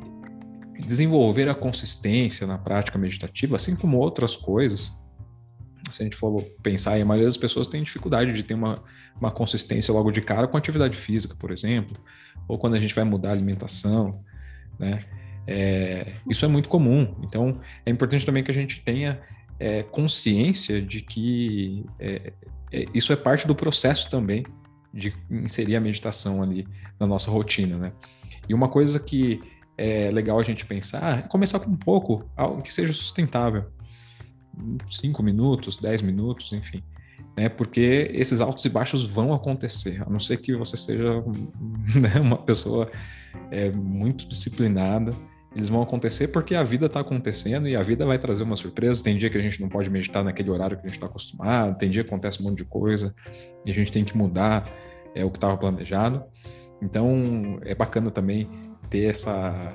[0.84, 4.92] desenvolver a consistência na prática meditativa, assim como outras coisas,
[5.92, 8.76] se a gente for pensar, a maioria das pessoas tem dificuldade de ter uma,
[9.20, 11.96] uma consistência logo de cara com atividade física, por exemplo,
[12.46, 14.22] ou quando a gente vai mudar a alimentação,
[14.78, 15.04] né?
[15.46, 17.14] É, isso é muito comum.
[17.22, 19.18] Então, é importante também que a gente tenha
[19.58, 22.32] é, consciência de que é,
[22.70, 24.44] é isso é parte do processo também
[24.92, 26.66] de inserir a meditação ali
[27.00, 27.92] na nossa rotina, né?
[28.48, 29.40] E uma coisa que
[29.76, 33.70] é legal a gente pensar é começar com um pouco, algo que seja sustentável.
[34.88, 36.82] Cinco minutos, dez minutos, enfim.
[37.36, 37.48] Né?
[37.48, 41.22] Porque esses altos e baixos vão acontecer, a não ser que você seja
[41.94, 42.90] né, uma pessoa
[43.50, 45.12] é, muito disciplinada.
[45.54, 49.02] Eles vão acontecer porque a vida está acontecendo e a vida vai trazer uma surpresa.
[49.02, 51.78] Tem dia que a gente não pode meditar naquele horário que a gente está acostumado,
[51.78, 53.14] tem dia que acontece um monte de coisa
[53.64, 54.68] e a gente tem que mudar
[55.14, 56.24] é, o que estava planejado.
[56.82, 58.48] Então é bacana também
[58.90, 59.74] ter essa,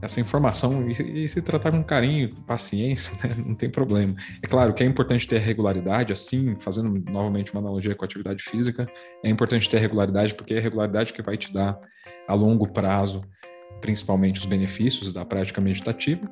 [0.00, 3.34] essa informação e, e, se tratar com carinho, paciência, né?
[3.44, 4.14] não tem problema.
[4.42, 8.42] É claro que é importante ter regularidade, assim, fazendo novamente uma analogia com a atividade
[8.42, 8.88] física,
[9.24, 11.78] é importante ter regularidade porque é a regularidade que vai te dar
[12.26, 13.22] a longo prazo,
[13.80, 16.30] principalmente os benefícios da prática meditativa,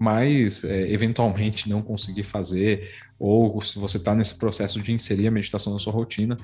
[0.00, 5.30] mas é, eventualmente não conseguir fazer, ou se você está nesse processo de inserir a
[5.30, 6.36] meditação na sua rotina,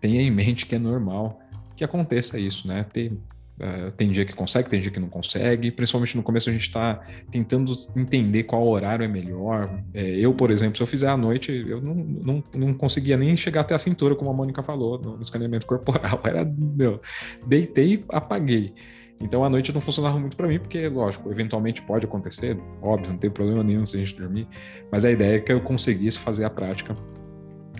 [0.00, 1.40] tenha em mente que é normal
[1.76, 2.84] que aconteça isso, né?
[2.92, 3.12] Ter,
[3.58, 5.70] uh, tem dia que consegue, tem dia que não consegue.
[5.70, 7.00] Principalmente no começo a gente está
[7.30, 9.82] tentando entender qual horário é melhor.
[9.92, 13.36] É, eu, por exemplo, se eu fizer à noite, eu não, não, não conseguia nem
[13.36, 16.20] chegar até a cintura, como a Mônica falou, no, escaneamento corporal.
[16.24, 17.00] Era, meu,
[17.46, 18.74] deitei apaguei.
[19.20, 23.18] Então a noite não funcionava muito para mim, porque, lógico, eventualmente pode acontecer, óbvio, não
[23.18, 24.46] tem problema nenhum se a gente dormir,
[24.90, 26.96] mas a ideia é que eu conseguisse fazer a prática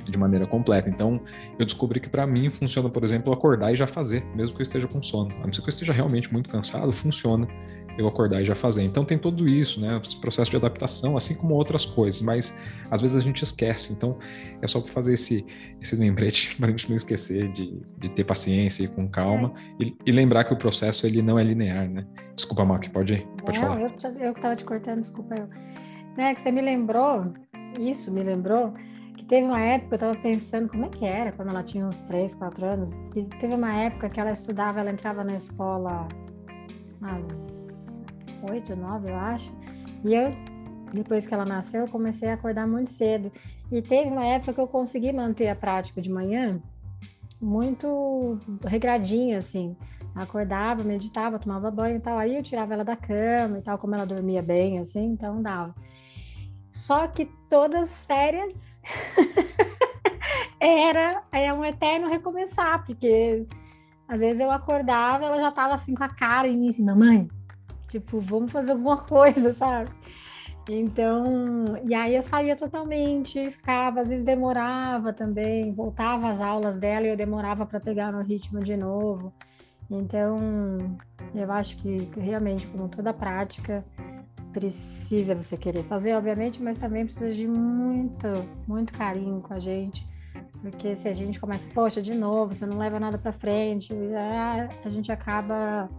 [0.05, 0.89] de maneira completa.
[0.89, 1.21] Então,
[1.59, 4.65] eu descobri que para mim funciona, por exemplo, acordar e já fazer, mesmo que eu
[4.65, 5.35] esteja com sono.
[5.43, 7.49] A não ser que eu esteja realmente muito cansado, funciona
[7.97, 8.83] eu acordar e já fazer.
[8.83, 10.01] Então tem tudo isso, né?
[10.05, 12.55] Esse processo de adaptação, assim como outras coisas, mas
[12.91, 13.93] às vezes a gente esquece.
[13.93, 14.19] Então
[14.61, 15.47] é só fazer esse,
[15.81, 19.85] esse lembrete para a gente não esquecer de, de ter paciência e com calma é.
[19.85, 22.05] e, e, lembrar que o processo ele não é linear, né?
[22.35, 23.81] Desculpa, Mac, pode, pode não, falar.
[23.81, 23.89] Eu,
[24.21, 25.49] eu que estava te cortando, desculpa eu.
[26.17, 27.33] Né, que você me lembrou,
[27.79, 28.73] isso me lembrou
[29.25, 32.03] que teve uma época, eu estava pensando como é que era quando ela tinha uns
[32.03, 36.07] 3, 4 anos, e teve uma época que ela estudava, ela entrava na escola
[37.01, 38.03] às
[38.49, 39.53] 8, 9, eu acho,
[40.05, 40.31] e eu,
[40.93, 43.33] depois que ela nasceu, eu comecei a acordar muito cedo,
[43.73, 46.63] e teve uma época que eu consegui manter a prática de manhã
[47.41, 49.75] muito regradinha, assim,
[50.15, 53.95] acordava, meditava, tomava banho e tal, aí eu tirava ela da cama e tal, como
[53.95, 55.75] ela dormia bem, assim, então dava.
[56.69, 58.74] Só que todas as férias
[60.61, 63.47] era é um eterno recomeçar, porque
[64.09, 67.29] às vezes eu acordava, ela já tava assim com a cara em mim, assim, mamãe,
[67.89, 69.91] tipo, vamos fazer alguma coisa, sabe?
[70.69, 77.07] Então, e aí eu saía totalmente, ficava, às vezes demorava também, voltava às aulas dela
[77.07, 79.33] e eu demorava para pegar no ritmo de novo.
[79.91, 80.37] Então,
[81.35, 83.85] eu acho que, realmente, como toda prática,
[84.55, 88.29] precisa você querer fazer, obviamente, mas também precisa de muito,
[88.67, 90.07] muito carinho com a gente.
[90.63, 93.93] Porque se a gente começa, poxa, de novo, você não leva nada para frente,
[94.83, 95.91] a gente acaba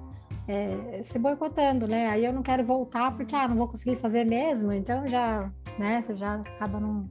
[0.47, 2.07] é, se boicotando, né?
[2.07, 6.01] Aí eu não quero voltar porque, ah, não vou conseguir fazer mesmo, então já, né,
[6.01, 7.07] você já acaba não,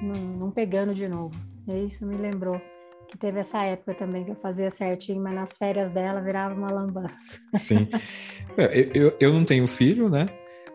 [0.00, 1.34] não, não pegando de novo.
[1.66, 2.60] E isso me lembrou
[3.08, 6.70] que teve essa época também que eu fazia certinho, mas nas férias dela virava uma
[6.70, 7.16] lambança.
[7.56, 7.88] Sim.
[8.56, 10.28] É, eu, eu não tenho filho, né?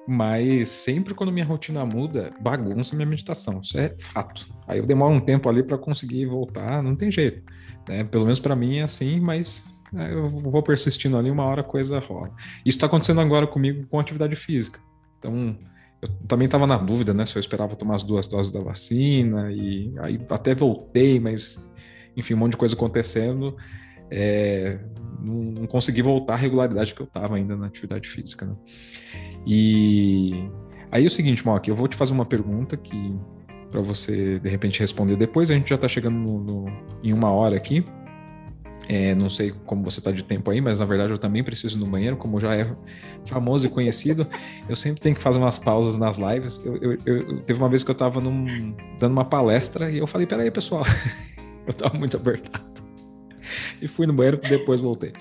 [0.06, 3.62] Mas sempre quando minha rotina muda, bagunça minha meditação.
[3.62, 4.50] Isso é fato.
[4.68, 7.42] Aí eu demoro um tempo ali para conseguir voltar, não tem jeito.
[7.88, 8.04] Né?
[8.04, 11.64] Pelo menos para mim é assim, mas é, eu vou persistindo ali, uma hora a
[11.64, 12.32] coisa rola.
[12.66, 14.80] Isso está acontecendo agora comigo com atividade física.
[15.18, 15.58] Então,
[16.02, 19.52] eu também estava na dúvida, né, se eu esperava tomar as duas doses da vacina,
[19.52, 21.70] e aí até voltei, mas,
[22.16, 23.56] enfim, um monte de coisa acontecendo,
[24.12, 24.80] é,
[25.22, 28.56] não, não, consegui voltar à regularidade que eu estava ainda na atividade física, né?
[29.46, 30.50] E
[30.92, 33.16] aí é o seguinte, Mock, eu vou te fazer uma pergunta que
[33.72, 36.66] para você de repente responder depois, a gente já está chegando no, no,
[37.04, 37.86] em uma hora aqui,
[38.90, 41.78] é, não sei como você está de tempo aí, mas na verdade eu também preciso
[41.78, 42.76] ir no banheiro, como já é
[43.24, 44.28] famoso e conhecido.
[44.68, 46.60] Eu sempre tenho que fazer umas pausas nas lives.
[46.66, 50.26] Eu, eu, eu teve uma vez que eu estava dando uma palestra e eu falei:
[50.26, 50.84] peraí, pessoal,
[51.66, 52.84] eu estava muito apertado.
[53.82, 55.14] E fui no banheiro e depois voltei.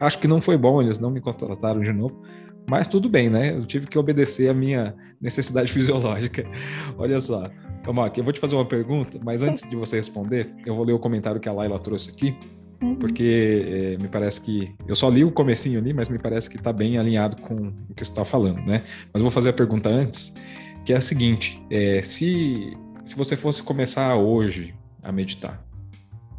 [0.00, 2.22] Acho que não foi bom, eles não me contrataram de novo.
[2.68, 3.54] Mas tudo bem, né?
[3.54, 6.44] Eu tive que obedecer a minha necessidade fisiológica.
[6.96, 7.50] Olha só.
[8.02, 10.94] Aqui, eu vou te fazer uma pergunta, mas antes de você responder, eu vou ler
[10.94, 12.34] o comentário que a Laila trouxe aqui.
[12.82, 12.96] Uhum.
[12.96, 14.74] Porque é, me parece que.
[14.88, 17.94] Eu só li o comecinho ali, mas me parece que está bem alinhado com o
[17.94, 18.82] que você está falando, né?
[19.12, 20.34] Mas eu vou fazer a pergunta antes,
[20.84, 22.74] que é a seguinte: é, se,
[23.04, 25.62] se você fosse começar hoje a meditar,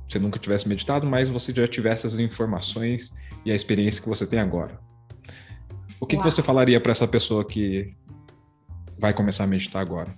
[0.08, 4.26] você nunca tivesse meditado, mas você já tivesse as informações e a experiência que você
[4.26, 4.80] tem agora.
[6.00, 7.90] O que, que você falaria para essa pessoa que
[9.00, 10.16] vai começar a meditar agora?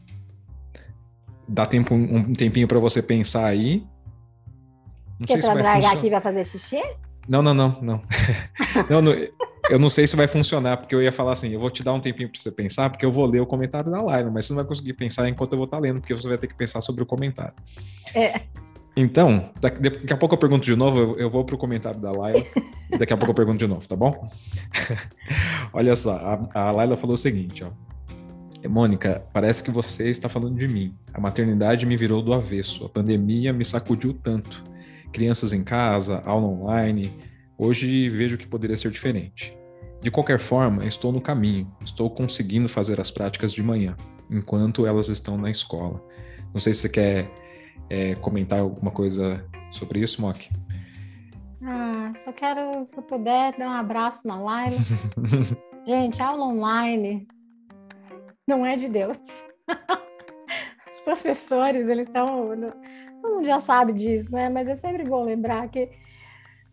[1.48, 3.88] Dá tempo, um tempinho para você pensar aí
[5.20, 6.82] não Porque você vai largar aqui e vai fazer xixi?
[7.28, 8.02] Não, não, não, não.
[8.90, 9.14] não, não.
[9.70, 11.94] Eu não sei se vai funcionar, porque eu ia falar assim, eu vou te dar
[11.94, 14.54] um tempinho para você pensar, porque eu vou ler o comentário da live, mas você
[14.54, 16.54] não vai conseguir pensar enquanto eu vou estar tá lendo, porque você vai ter que
[16.54, 17.54] pensar sobre o comentário.
[18.14, 18.42] É.
[19.00, 22.12] Então, daqui, a pouco eu pergunto de novo, eu, eu vou para o comentário da
[22.12, 22.44] Laila,
[22.92, 24.28] e daqui a pouco eu pergunto de novo, tá bom?
[25.72, 27.70] Olha só, a, a Laila falou o seguinte, ó.
[28.68, 30.96] Mônica, parece que você está falando de mim.
[31.14, 32.86] A maternidade me virou do avesso.
[32.86, 34.64] A pandemia me sacudiu tanto
[35.14, 37.14] crianças em casa, aula online.
[37.56, 39.56] Hoje vejo que poderia ser diferente.
[40.02, 43.96] De qualquer forma, estou no caminho, estou conseguindo fazer as práticas de manhã,
[44.30, 46.04] enquanto elas estão na escola.
[46.52, 47.32] Não sei se você quer
[47.90, 50.50] é, comentar alguma coisa sobre isso, Mock.
[51.64, 54.78] Ah, só quero, se eu puder, dar um abraço na live.
[55.86, 57.28] Gente, aula online
[58.48, 59.18] não é de Deus.
[60.88, 62.50] Os professores, eles estão
[63.22, 64.50] todo mundo já sabe disso, né?
[64.50, 65.90] Mas é sempre bom lembrar que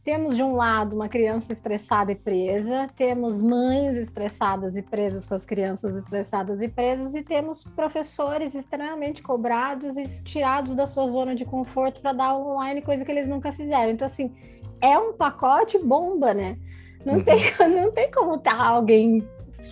[0.05, 5.35] temos de um lado uma criança estressada e presa, temos mães estressadas e presas com
[5.35, 11.35] as crianças estressadas e presas, e temos professores extremamente cobrados e tirados da sua zona
[11.35, 13.91] de conforto para dar online, coisa que eles nunca fizeram.
[13.93, 14.31] Então, assim,
[14.79, 16.59] é um pacote bomba, né?
[17.03, 17.25] Não, uhum.
[17.25, 17.41] tem,
[17.75, 19.23] não tem como estar tá alguém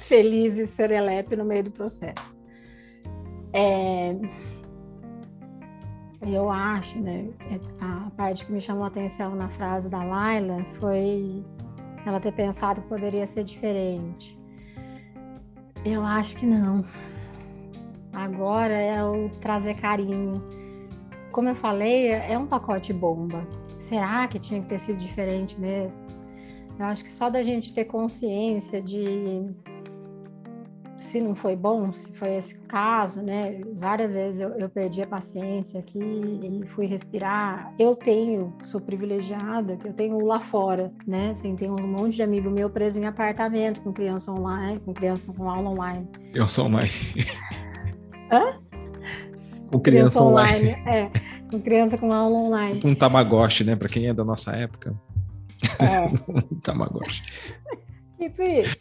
[0.07, 2.35] feliz e serelepe no meio do processo.
[3.53, 4.17] É,
[6.25, 7.29] eu acho, né?
[7.51, 11.45] É, a parte que me chamou a atenção na frase da Laila foi
[12.07, 14.39] ela ter pensado que poderia ser diferente.
[15.85, 16.85] Eu acho que não.
[18.13, 20.43] Agora é o trazer carinho.
[21.33, 23.47] Como eu falei, é um pacote bomba.
[23.81, 26.07] Será que tinha que ter sido diferente mesmo?
[26.79, 29.51] Eu acho que só da gente ter consciência de
[31.03, 33.61] se não foi bom, se foi esse caso, né?
[33.75, 37.75] Várias vezes eu, eu, perdi a paciência aqui e fui respirar.
[37.79, 41.33] Eu tenho, sou privilegiada, que eu tenho lá fora, né?
[41.33, 45.33] Assim, tem um monte de amigo meu preso em apartamento com criança online, com criança
[45.33, 46.09] com aula online.
[46.31, 46.91] Criança online.
[48.31, 48.59] Hã?
[49.71, 50.75] Com criança, criança online.
[50.75, 50.89] online.
[50.89, 51.11] É,
[51.51, 52.81] com criança com aula online.
[52.85, 53.75] Um tamagotchi, né?
[53.75, 54.95] Para quem é da nossa época.
[55.79, 56.01] É.
[56.31, 57.23] um tamagotchi.
[58.19, 58.77] tipo isso.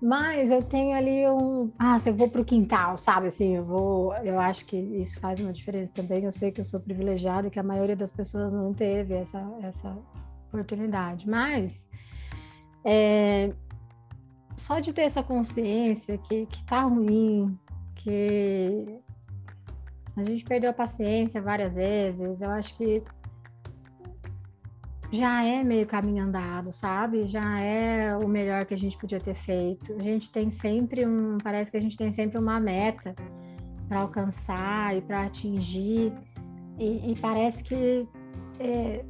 [0.00, 1.72] Mas eu tenho ali um.
[1.78, 3.28] Ah, se eu vou para o quintal, sabe?
[3.28, 4.14] Assim, eu vou.
[4.16, 6.24] Eu acho que isso faz uma diferença também.
[6.24, 9.42] Eu sei que eu sou privilegiada e que a maioria das pessoas não teve essa,
[9.62, 9.96] essa
[10.48, 11.28] oportunidade.
[11.28, 11.84] Mas.
[12.84, 13.52] É,
[14.56, 17.58] só de ter essa consciência que, que tá ruim,
[17.94, 19.00] que
[20.16, 23.02] a gente perdeu a paciência várias vezes, eu acho que
[25.16, 27.24] já é meio caminho andado, sabe?
[27.24, 29.94] Já é o melhor que a gente podia ter feito.
[29.94, 33.14] A gente tem sempre um, parece que a gente tem sempre uma meta
[33.88, 36.12] para alcançar e para atingir,
[36.78, 38.06] e, e, parece que
[38.58, 39.04] é,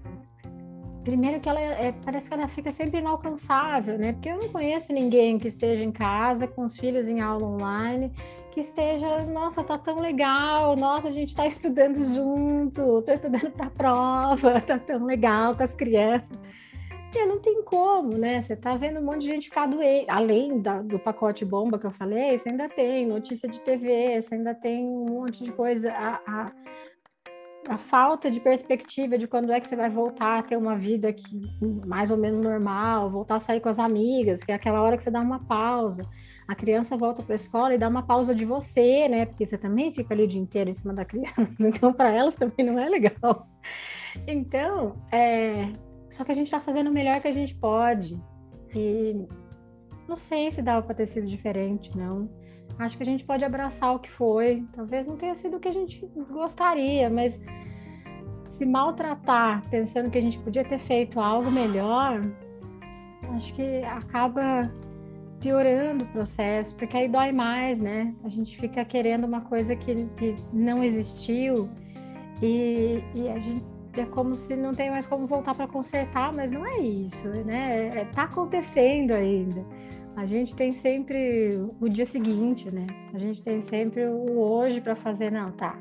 [1.03, 4.13] primeiro que ela é, parece que ela fica sempre inalcançável, né?
[4.13, 8.13] Porque eu não conheço ninguém que esteja em casa com os filhos em aula online
[8.57, 13.67] que esteja, nossa, tá tão legal, nossa, a gente está estudando junto, estou estudando para
[13.67, 16.43] a prova, tá tão legal com as crianças.
[17.15, 18.41] E não tem como, né?
[18.41, 21.85] Você tá vendo um monte de gente ficar doente, além da, do pacote bomba que
[21.85, 25.93] eu falei, você ainda tem notícia de TV, você ainda tem um monte de coisa.
[25.93, 26.53] A, a,
[27.69, 31.13] a falta de perspectiva de quando é que você vai voltar a ter uma vida
[31.13, 31.23] que,
[31.87, 35.05] mais ou menos normal, voltar a sair com as amigas, que é aquela hora que
[35.05, 36.09] você dá uma pausa.
[36.47, 39.27] A criança volta para a escola e dá uma pausa de você, né?
[39.27, 42.37] Porque você também fica ali o dia inteiro em cima da criança, então para elas
[42.37, 43.49] também não é legal.
[44.27, 45.73] Então, é...
[46.09, 48.21] só que a gente está fazendo o melhor que a gente pode.
[48.75, 49.27] E
[50.09, 52.31] não sei se dava para ter sido diferente, não.
[52.79, 54.65] Acho que a gente pode abraçar o que foi.
[54.75, 57.41] Talvez não tenha sido o que a gente gostaria, mas
[58.49, 62.21] se maltratar pensando que a gente podia ter feito algo melhor,
[63.35, 64.71] acho que acaba
[65.41, 68.15] piorando o processo, porque aí dói mais, né?
[68.25, 71.69] A gente fica querendo uma coisa que, que não existiu
[72.43, 73.65] e, e a gente
[73.97, 78.01] é como se não tem mais como voltar para consertar, mas não é isso, né?
[78.01, 79.65] É, tá acontecendo ainda.
[80.17, 82.87] A gente tem sempre o dia seguinte, né?
[83.13, 85.79] A gente tem sempre o hoje para fazer, não, tá.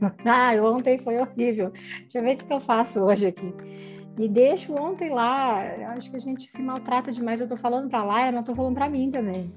[0.24, 1.70] Ah, ontem foi horrível.
[1.70, 3.52] Deixa eu ver o que, eu faço hoje aqui.
[4.20, 5.58] E deixo ontem lá.
[5.96, 7.40] Acho que a gente se maltrata demais.
[7.40, 9.50] Eu tô falando para lá, eu não tô falando para mim também.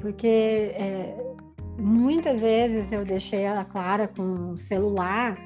[0.00, 1.16] Porque é,
[1.76, 5.36] muitas vezes eu deixei a Clara com o celular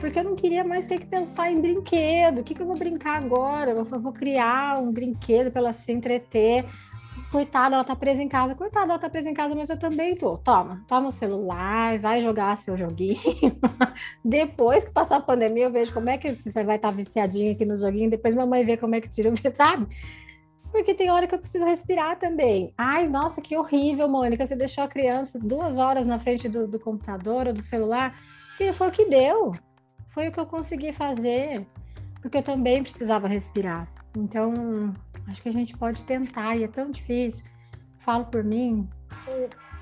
[0.00, 2.38] porque eu não queria mais ter que pensar em brinquedo.
[2.38, 3.72] O que, que eu vou brincar agora?
[3.72, 6.64] Eu vou, vou criar um brinquedo para ela se entreter
[7.30, 8.54] coitada, ela tá presa em casa.
[8.54, 10.36] Coitada, ela tá presa em casa, mas eu também tô.
[10.38, 13.18] Toma, toma o celular, vai jogar seu joguinho.
[14.24, 17.52] depois que passar a pandemia, eu vejo como é que você vai estar tá viciadinho
[17.52, 18.10] aqui no joguinho.
[18.10, 19.86] Depois mamãe vê como é que tira, sabe?
[20.70, 22.74] Porque tem hora que eu preciso respirar também.
[22.76, 24.46] Ai, nossa, que horrível, Mônica.
[24.46, 28.18] Você deixou a criança duas horas na frente do, do computador ou do celular.
[28.60, 29.52] E foi o que deu.
[30.10, 31.66] Foi o que eu consegui fazer.
[32.20, 33.88] Porque eu também precisava respirar.
[34.16, 34.92] Então,
[35.28, 37.44] Acho que a gente pode tentar, e é tão difícil.
[37.98, 38.88] Falo por mim,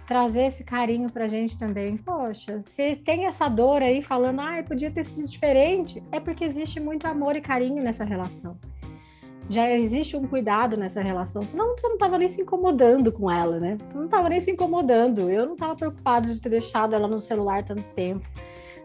[0.07, 1.97] trazer esse carinho pra gente também.
[1.97, 6.81] Poxa, se tem essa dor aí falando, ah, podia ter sido diferente, é porque existe
[6.81, 8.59] muito amor e carinho nessa relação.
[9.49, 13.61] Já existe um cuidado nessa relação, senão você não estava nem se incomodando com ela,
[13.61, 13.77] né?
[13.79, 15.31] Você não estava nem se incomodando.
[15.31, 18.27] Eu não estava preocupado de ter deixado ela no celular tanto tempo.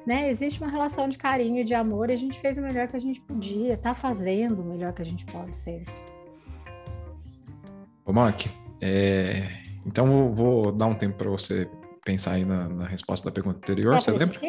[0.05, 0.30] Né?
[0.30, 2.95] Existe uma relação de carinho e de amor e a gente fez o melhor que
[2.95, 5.93] a gente podia, tá fazendo o melhor que a gente pode sempre.
[8.06, 8.47] Ô, Mark,
[8.82, 9.47] é...
[9.86, 11.70] então eu vou dar um tempo para você
[12.04, 14.39] pensar aí na, na, resposta da pergunta anterior, você lembra?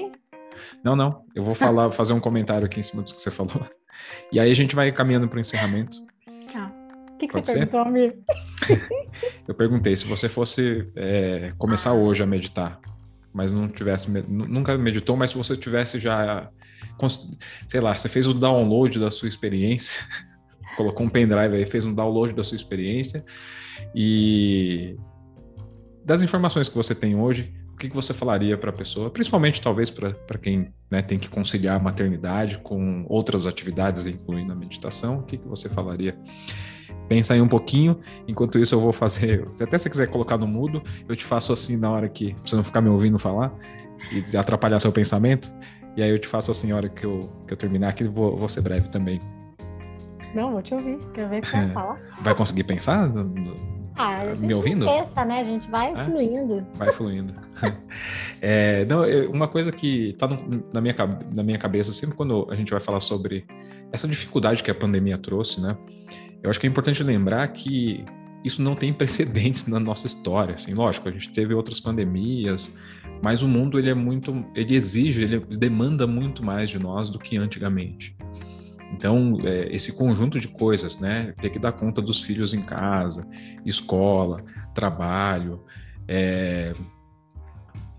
[0.82, 1.24] Não, não.
[1.34, 3.66] Eu vou falar, fazer um comentário aqui em cima do que você falou.
[4.30, 5.98] E aí a gente vai caminhando para o encerramento.
[6.50, 6.72] Tá.
[7.12, 7.52] O que, que você ser?
[7.52, 8.18] perguntou, Amir?
[9.46, 12.80] eu perguntei se você fosse é, começar hoje a meditar,
[13.32, 16.50] mas não tivesse, nunca meditou, mas se você tivesse já,
[17.66, 20.02] sei lá, você fez o download da sua experiência
[20.82, 23.24] colocou um pendrive aí, fez um download da sua experiência.
[23.94, 24.96] E
[26.04, 29.60] das informações que você tem hoje, o que, que você falaria para a pessoa, principalmente
[29.60, 35.20] talvez para quem né, tem que conciliar a maternidade com outras atividades, incluindo a meditação,
[35.20, 36.16] o que, que você falaria?
[37.08, 40.46] Pensa aí um pouquinho, enquanto isso eu vou fazer, se até você quiser colocar no
[40.46, 43.52] mudo, eu te faço assim na hora que você não ficar me ouvindo falar
[44.12, 45.52] e atrapalhar seu pensamento,
[45.96, 48.36] e aí eu te faço assim na hora que eu, que eu terminar aqui, vou,
[48.36, 49.20] vou ser breve também.
[50.34, 50.98] Não, vou te ouvir.
[51.12, 52.00] Quero ver o que você vai falar.
[52.22, 53.10] Vai conseguir pensar?
[53.94, 54.86] Ah, a gente Me ouvindo?
[54.86, 55.40] pensa, né?
[55.40, 56.04] A gente vai é?
[56.04, 56.66] fluindo.
[56.74, 57.34] Vai fluindo.
[58.40, 60.28] é, não, uma coisa que está
[60.72, 60.94] na minha,
[61.34, 63.44] na minha cabeça, sempre quando a gente vai falar sobre
[63.92, 65.76] essa dificuldade que a pandemia trouxe, né?
[66.42, 68.04] Eu acho que é importante lembrar que
[68.44, 70.54] isso não tem precedentes na nossa história.
[70.54, 72.74] Assim, lógico, a gente teve outras pandemias,
[73.22, 77.18] mas o mundo ele é muito, ele exige, ele demanda muito mais de nós do
[77.18, 78.16] que antigamente.
[78.92, 81.34] Então, é, esse conjunto de coisas, né?
[81.40, 83.26] Ter que dar conta dos filhos em casa,
[83.64, 85.64] escola, trabalho,
[86.06, 86.74] é,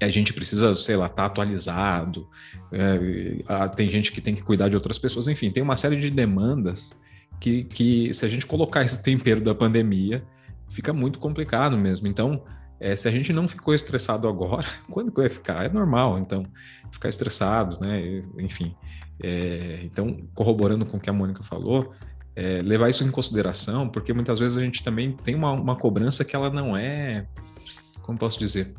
[0.02, 2.28] a gente precisa, sei lá, estar tá atualizado,
[2.72, 6.10] é, tem gente que tem que cuidar de outras pessoas, enfim, tem uma série de
[6.10, 6.92] demandas
[7.40, 10.24] que, que se a gente colocar esse tempero da pandemia,
[10.70, 12.08] fica muito complicado mesmo.
[12.08, 12.44] Então,
[12.84, 15.66] é, se a gente não ficou estressado agora, quando que vai ficar?
[15.66, 16.46] É normal, então,
[16.92, 18.22] ficar estressado, né?
[18.38, 18.76] Enfim.
[19.22, 21.94] É, então, corroborando com o que a Mônica falou,
[22.36, 26.26] é, levar isso em consideração, porque muitas vezes a gente também tem uma, uma cobrança
[26.26, 27.26] que ela não é,
[28.02, 28.74] como posso dizer,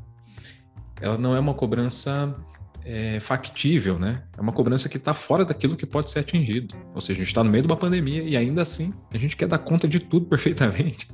[1.01, 2.37] ela não é uma cobrança
[2.85, 4.23] é, factível, né?
[4.37, 6.77] É uma cobrança que está fora daquilo que pode ser atingido.
[6.95, 9.35] Ou seja, a gente está no meio de uma pandemia e ainda assim a gente
[9.35, 11.09] quer dar conta de tudo perfeitamente.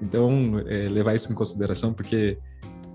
[0.00, 2.38] Então, é, levar isso em consideração, porque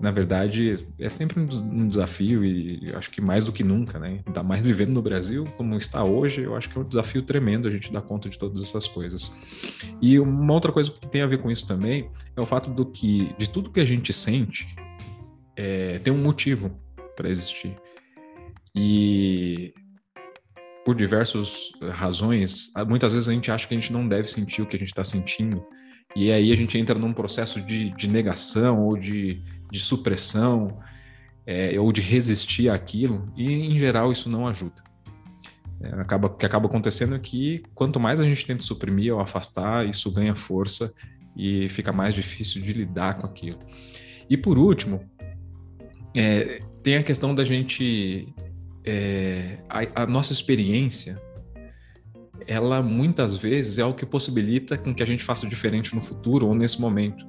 [0.00, 4.20] na verdade é sempre um desafio e acho que mais do que nunca, né?
[4.26, 7.66] Ainda mais vivendo no Brasil como está hoje, eu acho que é um desafio tremendo
[7.66, 9.32] a gente dar conta de todas essas coisas.
[10.00, 12.84] E uma outra coisa que tem a ver com isso também é o fato do
[12.84, 14.68] que de tudo que a gente sente
[15.56, 16.70] é, tem um motivo
[17.16, 17.74] para existir.
[18.74, 19.72] E
[20.84, 24.66] por diversas razões, muitas vezes a gente acha que a gente não deve sentir o
[24.66, 25.66] que a gente está sentindo,
[26.16, 30.78] e aí a gente entra num processo de, de negação ou de, de supressão,
[31.46, 34.82] é, ou de resistir àquilo, e em geral isso não ajuda.
[35.78, 39.20] É, acaba, o que acaba acontecendo é que quanto mais a gente tenta suprimir ou
[39.20, 40.90] afastar, isso ganha força
[41.36, 43.58] e fica mais difícil de lidar com aquilo.
[44.28, 45.04] E por último,
[46.16, 48.34] é, tem a questão da gente
[48.86, 51.20] é, a, a, nossa experiência,
[52.46, 56.46] ela muitas vezes é o que possibilita com que a gente faça diferente no futuro
[56.46, 57.26] ou nesse momento.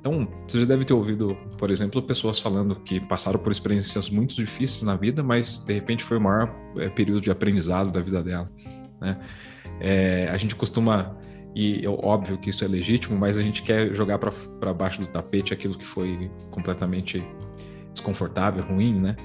[0.00, 4.36] Então, você já deve ter ouvido, por exemplo, pessoas falando que passaram por experiências muito
[4.36, 8.22] difíceis na vida, mas de repente foi o maior é, período de aprendizado da vida
[8.22, 8.48] dela.
[9.00, 9.18] Né?
[9.80, 11.16] É, a gente costuma,
[11.56, 15.08] e é óbvio que isso é legítimo, mas a gente quer jogar para baixo do
[15.08, 17.26] tapete aquilo que foi completamente
[17.92, 19.16] desconfortável, ruim, né?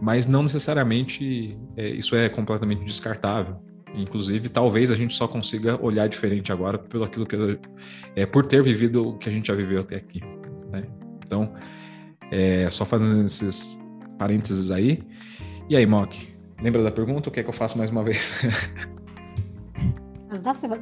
[0.00, 3.56] mas não necessariamente é, isso é completamente descartável.
[3.94, 7.58] Inclusive, talvez a gente só consiga olhar diferente agora pelo aquilo que
[8.14, 10.20] é por ter vivido o que a gente já viveu até aqui.
[10.70, 10.84] Né?
[11.24, 11.52] Então,
[12.30, 13.78] é, só fazendo esses
[14.18, 15.02] parênteses aí.
[15.68, 18.40] E aí, Mock, lembra da pergunta ou quer que eu faça mais uma vez?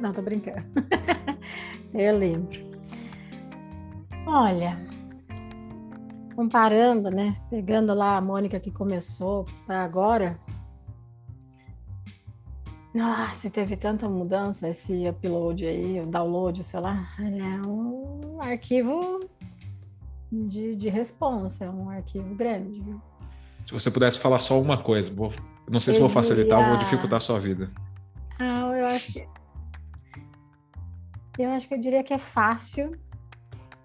[0.01, 0.63] Não, tô brincando.
[1.93, 2.67] eu lembro.
[4.25, 4.77] Olha,
[6.35, 7.37] comparando, né?
[7.49, 10.37] Pegando lá a Mônica que começou para agora.
[12.97, 17.07] Nossa, teve tanta mudança esse upload aí, o download, sei lá.
[17.19, 19.19] É um arquivo
[20.31, 22.83] de, de responsa, é um arquivo grande.
[23.65, 25.31] Se você pudesse falar só uma coisa, vou,
[25.69, 27.71] não sei se eu vou facilitar ou vou dificultar a sua vida.
[28.39, 29.27] Ah, eu acho que.
[31.37, 32.97] Eu acho que eu diria que é fácil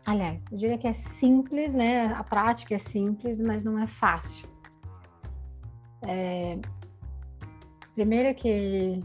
[0.04, 2.06] Aliás, eu diria que é simples, né?
[2.14, 4.48] A prática é simples, mas não é fácil.
[6.02, 6.58] É...
[7.94, 9.02] Primeiro que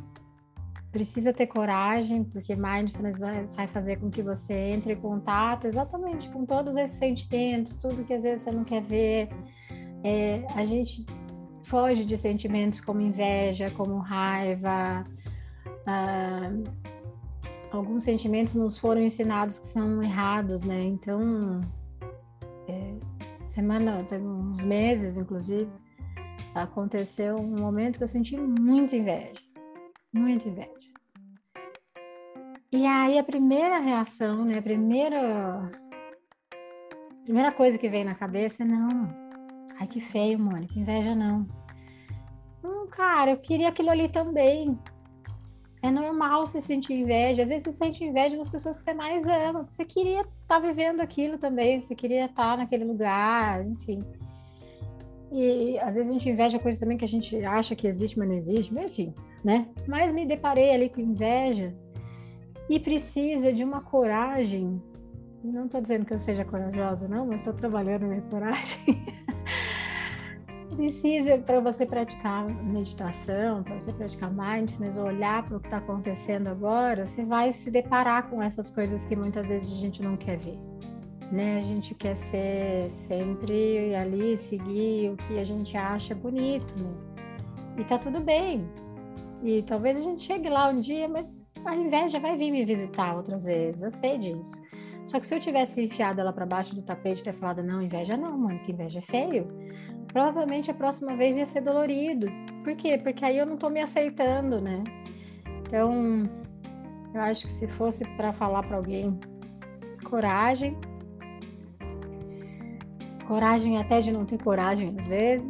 [0.92, 3.20] precisa ter coragem, porque mindfulness
[3.56, 8.14] vai fazer com que você entre em contato exatamente com todos esses sentimentos, tudo que
[8.14, 9.30] às vezes você não quer ver.
[10.04, 11.06] É, a gente
[11.64, 15.04] foge de sentimentos como inveja, como raiva,
[15.86, 16.50] ah,
[17.72, 20.84] alguns sentimentos nos foram ensinados que são errados, né?
[20.84, 21.62] Então,
[22.68, 22.94] é,
[23.46, 25.70] semana, uns meses, inclusive,
[26.64, 29.42] aconteceu um momento que eu senti muita inveja,
[30.14, 30.72] muita inveja.
[32.72, 34.58] E aí a primeira reação, né?
[34.58, 35.72] A primeira,
[37.24, 39.08] primeira coisa que vem na cabeça é não.
[39.80, 41.48] Ai, que feio, Mônica, inveja não.
[42.62, 44.78] Não, cara, eu queria aquilo ali também.
[45.82, 47.44] É normal você sentir inveja.
[47.44, 49.66] Às vezes você sente inveja das pessoas que você mais ama.
[49.70, 54.04] Você queria estar tá vivendo aquilo também, você queria estar tá naquele lugar, enfim.
[55.32, 58.28] E às vezes a gente inveja coisas também que a gente acha que existe, mas
[58.28, 59.14] não existe, enfim,
[59.44, 59.68] né?
[59.88, 61.76] Mas me deparei ali com inveja
[62.70, 64.82] e precisa de uma coragem.
[65.44, 68.78] Não estou dizendo que eu seja corajosa, não, mas estou trabalhando minha coragem.
[70.78, 76.48] precisa para você praticar meditação, para você praticar mindfulness, olhar para o que está acontecendo
[76.48, 80.38] agora, você vai se deparar com essas coisas que muitas vezes a gente não quer
[80.38, 80.58] ver.
[81.32, 81.58] Né?
[81.58, 86.94] A gente quer ser sempre ali, seguir o que a gente acha bonito, né?
[87.78, 88.68] E tá tudo bem.
[89.44, 91.28] E talvez a gente chegue lá um dia, mas
[91.66, 94.62] a inveja vai vir me visitar outras vezes, eu sei disso.
[95.06, 97.82] Só que se eu tivesse enfiado ela para baixo do tapete e ter falado, não,
[97.82, 99.48] inveja não, mano, que inveja é feio,
[100.12, 102.28] provavelmente a próxima vez ia ser dolorido.
[102.64, 102.98] Por quê?
[102.98, 104.84] Porque aí eu não tô me aceitando, né?
[105.62, 106.30] Então,
[107.14, 109.18] eu acho que se fosse para falar para alguém,
[110.04, 110.78] coragem.
[113.28, 115.48] Coragem até de não ter coragem às vezes.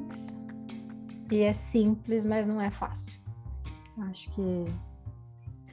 [1.32, 3.20] E é simples, mas não é fácil.
[4.10, 4.66] Acho que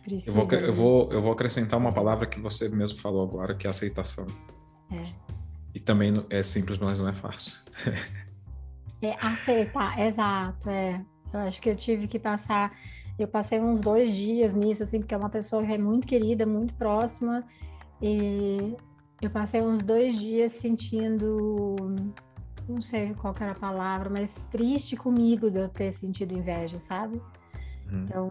[0.02, 0.30] precisa.
[0.30, 3.66] Eu vou, eu vou, eu vou acrescentar uma palavra que você mesmo falou agora, que
[3.66, 4.26] é aceitação.
[4.90, 5.02] É.
[5.74, 7.52] E também é simples, mas não é fácil.
[9.02, 11.04] É aceitar, exato, é.
[11.32, 12.72] Eu acho que eu tive que passar,
[13.18, 16.46] eu passei uns dois dias nisso, assim, porque é uma pessoa que é muito querida,
[16.46, 17.44] muito próxima,
[18.00, 18.74] e
[19.26, 21.76] eu passei uns dois dias sentindo
[22.68, 27.20] não sei qual era a palavra, mas triste comigo de eu ter sentido inveja, sabe?
[27.90, 28.02] Uhum.
[28.02, 28.30] Então,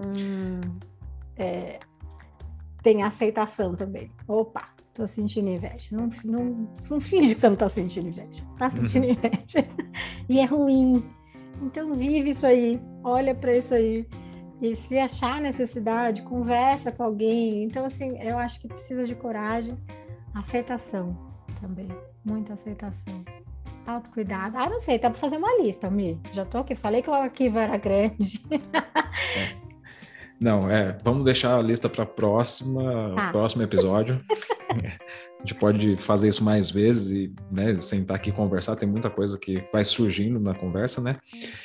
[1.36, 1.80] é,
[2.82, 4.11] tem aceitação também.
[4.28, 5.90] Opa, tô sentindo inveja.
[5.91, 8.44] Não, não, não finge que você não tá sentindo inveja.
[8.57, 9.11] Tá sentindo uhum.
[9.11, 9.68] inveja.
[10.28, 11.06] e é ruim.
[11.61, 12.82] Então, vive isso aí.
[13.03, 14.07] Olha para isso aí.
[14.61, 17.64] E se achar necessidade, conversa com alguém.
[17.64, 19.78] Então, assim, eu acho que precisa de coragem,
[20.34, 21.18] aceitação
[21.60, 21.89] também.
[22.26, 23.23] Muita aceitação.
[23.85, 24.57] Autocuidado.
[24.57, 26.19] Ah, não sei, tá para fazer uma lista, Mi.
[26.31, 28.41] Já tô aqui, falei que o arquivo era grande.
[29.35, 29.64] É.
[30.39, 33.31] Não, é, vamos deixar a lista para próxima, ah.
[33.31, 34.23] próximo episódio.
[34.72, 38.76] a gente pode fazer isso mais vezes e né, sentar aqui e conversar.
[38.76, 41.18] Tem muita coisa que vai surgindo na conversa, né?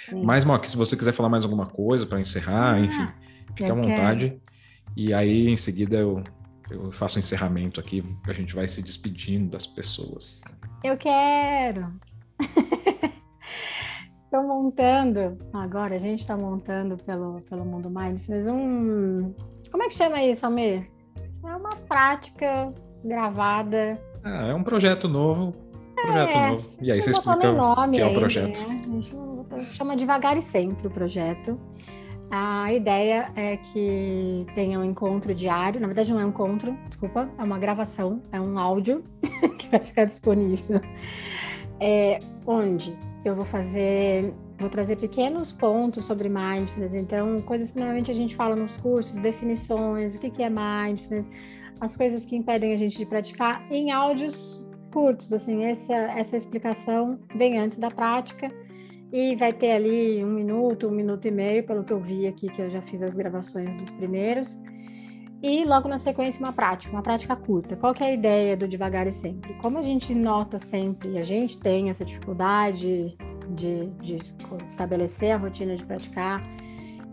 [0.09, 0.23] Sim.
[0.25, 3.09] Mas, Mock, se você quiser falar mais alguma coisa para encerrar, ah, enfim,
[3.49, 4.31] fique à vontade.
[4.31, 4.41] Quero.
[4.97, 6.23] E aí, em seguida, eu,
[6.71, 10.45] eu faço o um encerramento aqui, a gente vai se despedindo das pessoas.
[10.85, 11.93] Eu quero!
[14.25, 19.35] Estou montando, agora a gente está montando pelo, pelo Mundo Mindfulness um.
[19.71, 20.87] Como é que chama isso, Amir?
[21.43, 22.73] É uma prática
[23.03, 23.99] gravada.
[24.23, 25.55] Ah, é um projeto novo.
[25.95, 26.69] Projeto é, novo.
[26.81, 28.69] E aí você explica o que é o projeto.
[28.69, 28.77] Né?
[29.51, 31.59] A gente chama devagar e sempre o projeto.
[32.31, 35.81] A ideia é que tenha um encontro diário.
[35.81, 39.03] Na verdade, não é um encontro, desculpa, é uma gravação, é um áudio
[39.59, 40.81] que vai ficar disponível.
[41.81, 42.95] É, onde
[43.25, 48.37] eu vou fazer, vou trazer pequenos pontos sobre mindfulness, então coisas que normalmente a gente
[48.37, 51.31] fala nos cursos, definições, o que, é mindfulness,
[51.81, 57.19] as coisas que impedem a gente de praticar em áudios curtos, assim, essa, essa explicação
[57.35, 58.53] vem antes da prática
[59.13, 62.49] e vai ter ali um minuto, um minuto e meio, pelo que eu vi aqui,
[62.49, 64.63] que eu já fiz as gravações dos primeiros.
[65.43, 67.77] E logo na sequência uma prática, uma prática curta.
[67.77, 69.55] Qual que é a ideia do devagar e sempre?
[69.55, 73.17] Como a gente nota sempre, a gente tem essa dificuldade
[73.51, 74.19] de, de
[74.67, 76.43] estabelecer a rotina de praticar,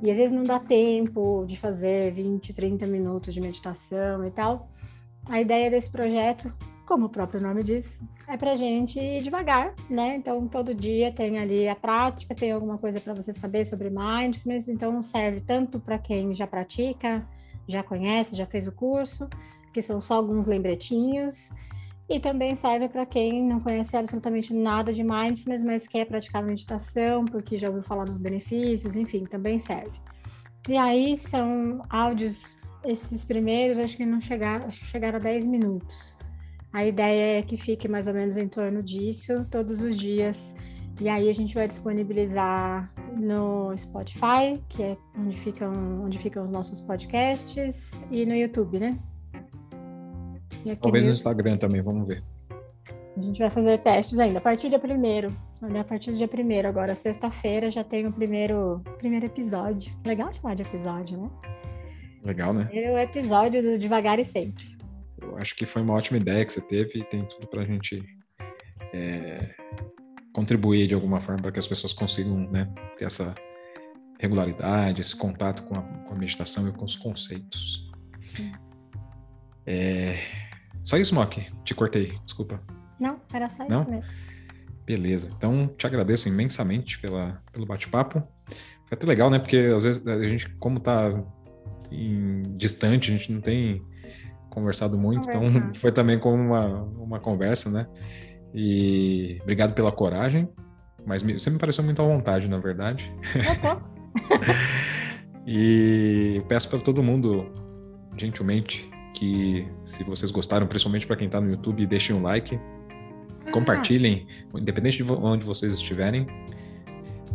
[0.02, 4.70] e às vezes não dá tempo de fazer 20, 30 minutos de meditação e tal.
[5.30, 6.52] A ideia desse projeto,
[6.86, 10.16] como o próprio nome diz, é para gente ir devagar, né?
[10.16, 14.68] Então todo dia tem ali a prática, tem alguma coisa para você saber sobre mindfulness,
[14.68, 17.28] então serve tanto para quem já pratica,
[17.68, 19.28] já conhece, já fez o curso,
[19.74, 21.52] que são só alguns lembretinhos.
[22.08, 27.26] E também serve para quem não conhece absolutamente nada de mindfulness, mas quer praticar meditação,
[27.26, 30.00] porque já ouviu falar dos benefícios, enfim, também serve.
[30.70, 35.48] E aí são áudios, esses primeiros, acho que não chegaram, acho que chegaram a 10
[35.48, 36.15] minutos.
[36.76, 40.54] A ideia é que fique mais ou menos em torno disso todos os dias.
[41.00, 45.72] E aí a gente vai disponibilizar no Spotify, que é onde ficam,
[46.04, 49.00] onde ficam os nossos podcasts, e no YouTube, né?
[50.82, 52.22] Talvez no Instagram também, vamos ver.
[53.16, 55.34] A gente vai fazer testes ainda, a partir do dia primeiro.
[55.62, 59.94] Olha, a partir do dia primeiro, agora sexta-feira já tem o primeiro, primeiro episódio.
[60.06, 61.30] Legal chamar de episódio, né?
[62.22, 62.70] Legal, né?
[62.92, 64.75] O episódio do Devagar e Sempre.
[65.26, 67.66] Eu acho que foi uma ótima ideia que você teve e tem tudo para a
[67.66, 68.04] gente
[68.94, 69.56] é,
[70.34, 73.34] contribuir de alguma forma para que as pessoas consigam né, ter essa
[74.20, 77.90] regularidade, esse contato com a, com a meditação e com os conceitos.
[79.66, 80.18] É...
[80.84, 81.46] Só isso, Mock?
[81.64, 82.62] Te cortei, desculpa.
[83.00, 83.82] Não, era só Não?
[83.82, 84.12] isso mesmo.
[84.86, 85.32] Beleza.
[85.36, 88.22] Então, te agradeço imensamente pela, pelo bate-papo.
[88.86, 89.40] Foi até legal, né?
[89.40, 91.24] Porque às vezes a gente, como tá
[91.92, 93.84] em, distante, a gente não tem
[94.56, 95.44] conversado muito, então
[95.76, 97.88] foi também como uma, uma conversa, né?
[98.54, 100.50] E obrigado pela coragem,
[101.06, 103.14] mas me, você me pareceu muito à vontade, na verdade.
[105.46, 107.52] e peço para todo mundo,
[108.18, 112.58] gentilmente, que se vocês gostaram, principalmente para quem está no YouTube, deixem um like,
[113.46, 113.52] ah.
[113.52, 114.26] compartilhem,
[114.56, 116.26] independente de onde vocês estiverem.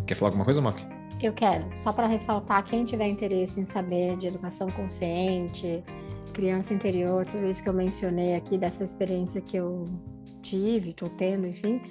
[0.06, 0.82] Quer falar alguma coisa, Mock?
[1.22, 5.84] Eu quero, só para ressaltar, quem tiver interesse em saber de educação consciente,
[6.40, 9.84] criança interior, tudo isso que eu mencionei aqui, dessa experiência que eu
[10.40, 11.82] tive, estou tendo, enfim.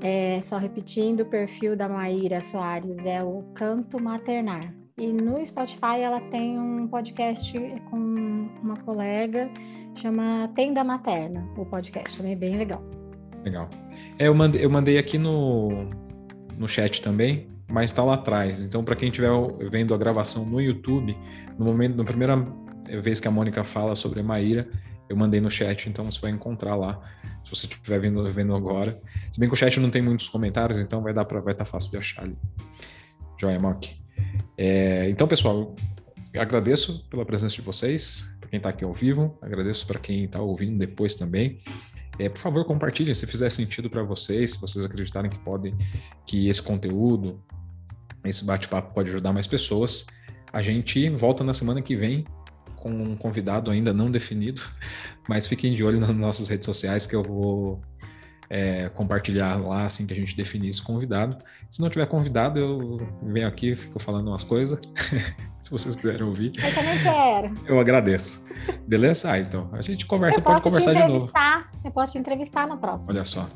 [0.00, 4.72] É, só repetindo, o perfil da Maíra Soares é o Canto Maternar.
[4.96, 7.52] E no Spotify ela tem um podcast
[7.90, 7.96] com
[8.62, 9.50] uma colega,
[9.96, 12.80] chama Tenda Materna, o podcast, também é bem legal.
[13.44, 13.68] Legal.
[14.16, 15.88] É, eu, mandei, eu mandei aqui no,
[16.56, 18.62] no chat também, mas está lá atrás.
[18.62, 19.30] Então, para quem estiver
[19.68, 21.16] vendo a gravação no YouTube,
[21.58, 22.36] no momento, na primeira
[23.02, 24.68] vez que a Mônica fala sobre a Maíra,
[25.08, 27.00] eu mandei no chat, então você vai encontrar lá,
[27.44, 29.00] se você estiver vendo, vendo agora.
[29.32, 31.64] Se bem que o chat não tem muitos comentários, então vai dar para vai estar
[31.64, 32.36] tá fácil de achar ali.
[33.40, 33.96] Joia, Mock.
[34.56, 35.74] É, então, pessoal,
[36.36, 40.40] agradeço pela presença de vocês, para quem está aqui ao vivo, agradeço para quem está
[40.40, 41.60] ouvindo depois também.
[42.18, 45.74] É, por favor, compartilhem se fizer sentido para vocês, se vocês acreditarem que podem,
[46.26, 47.40] que esse conteúdo,
[48.24, 50.04] esse bate-papo pode ajudar mais pessoas.
[50.52, 52.24] A gente volta na semana que vem
[52.78, 54.62] com um convidado ainda não definido,
[55.28, 57.80] mas fiquem de olho nas nossas redes sociais que eu vou
[58.50, 61.36] é, compartilhar lá assim que a gente definir esse convidado.
[61.68, 64.80] Se não tiver convidado, eu venho aqui, fico falando umas coisas.
[65.62, 66.52] Se vocês quiserem ouvir.
[66.56, 67.54] Eu também quero.
[67.66, 68.42] Eu agradeço.
[68.86, 69.30] Beleza?
[69.30, 71.30] Ah, então, a gente conversa, pode conversar de novo.
[71.84, 73.12] Eu posso te entrevistar na próxima.
[73.12, 73.46] Olha só.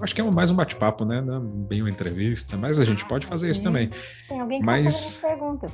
[0.00, 1.20] Acho que é mais um bate-papo, né?
[1.20, 3.50] Não é bem uma entrevista, mas a gente ah, pode fazer sim.
[3.52, 3.90] isso também.
[4.28, 5.16] Tem alguém que mas...
[5.16, 5.72] tá perguntas.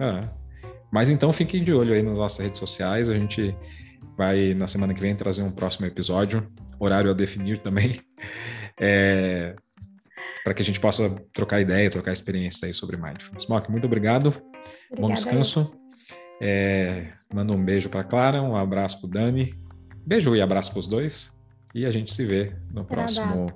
[0.00, 0.28] Ah,
[0.94, 3.10] mas então fiquem de olho aí nas nossas redes sociais.
[3.10, 3.52] A gente
[4.16, 6.48] vai, na semana que vem, trazer um próximo episódio
[6.78, 8.00] horário a definir também,
[8.80, 9.56] é,
[10.44, 13.48] para que a gente possa trocar ideia, trocar experiência aí sobre mindfulness.
[13.48, 15.74] Mock, muito obrigado, Obrigada bom descanso.
[16.40, 19.52] É, manda um beijo para Clara, um abraço para Dani,
[20.06, 21.32] beijo e abraço para os dois,
[21.74, 23.46] e a gente se vê no próximo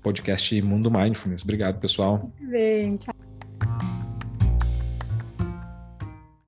[0.00, 1.42] podcast Mundo Mindfulness.
[1.42, 2.18] Obrigado, pessoal.
[2.18, 3.89] Muito bem, tchau.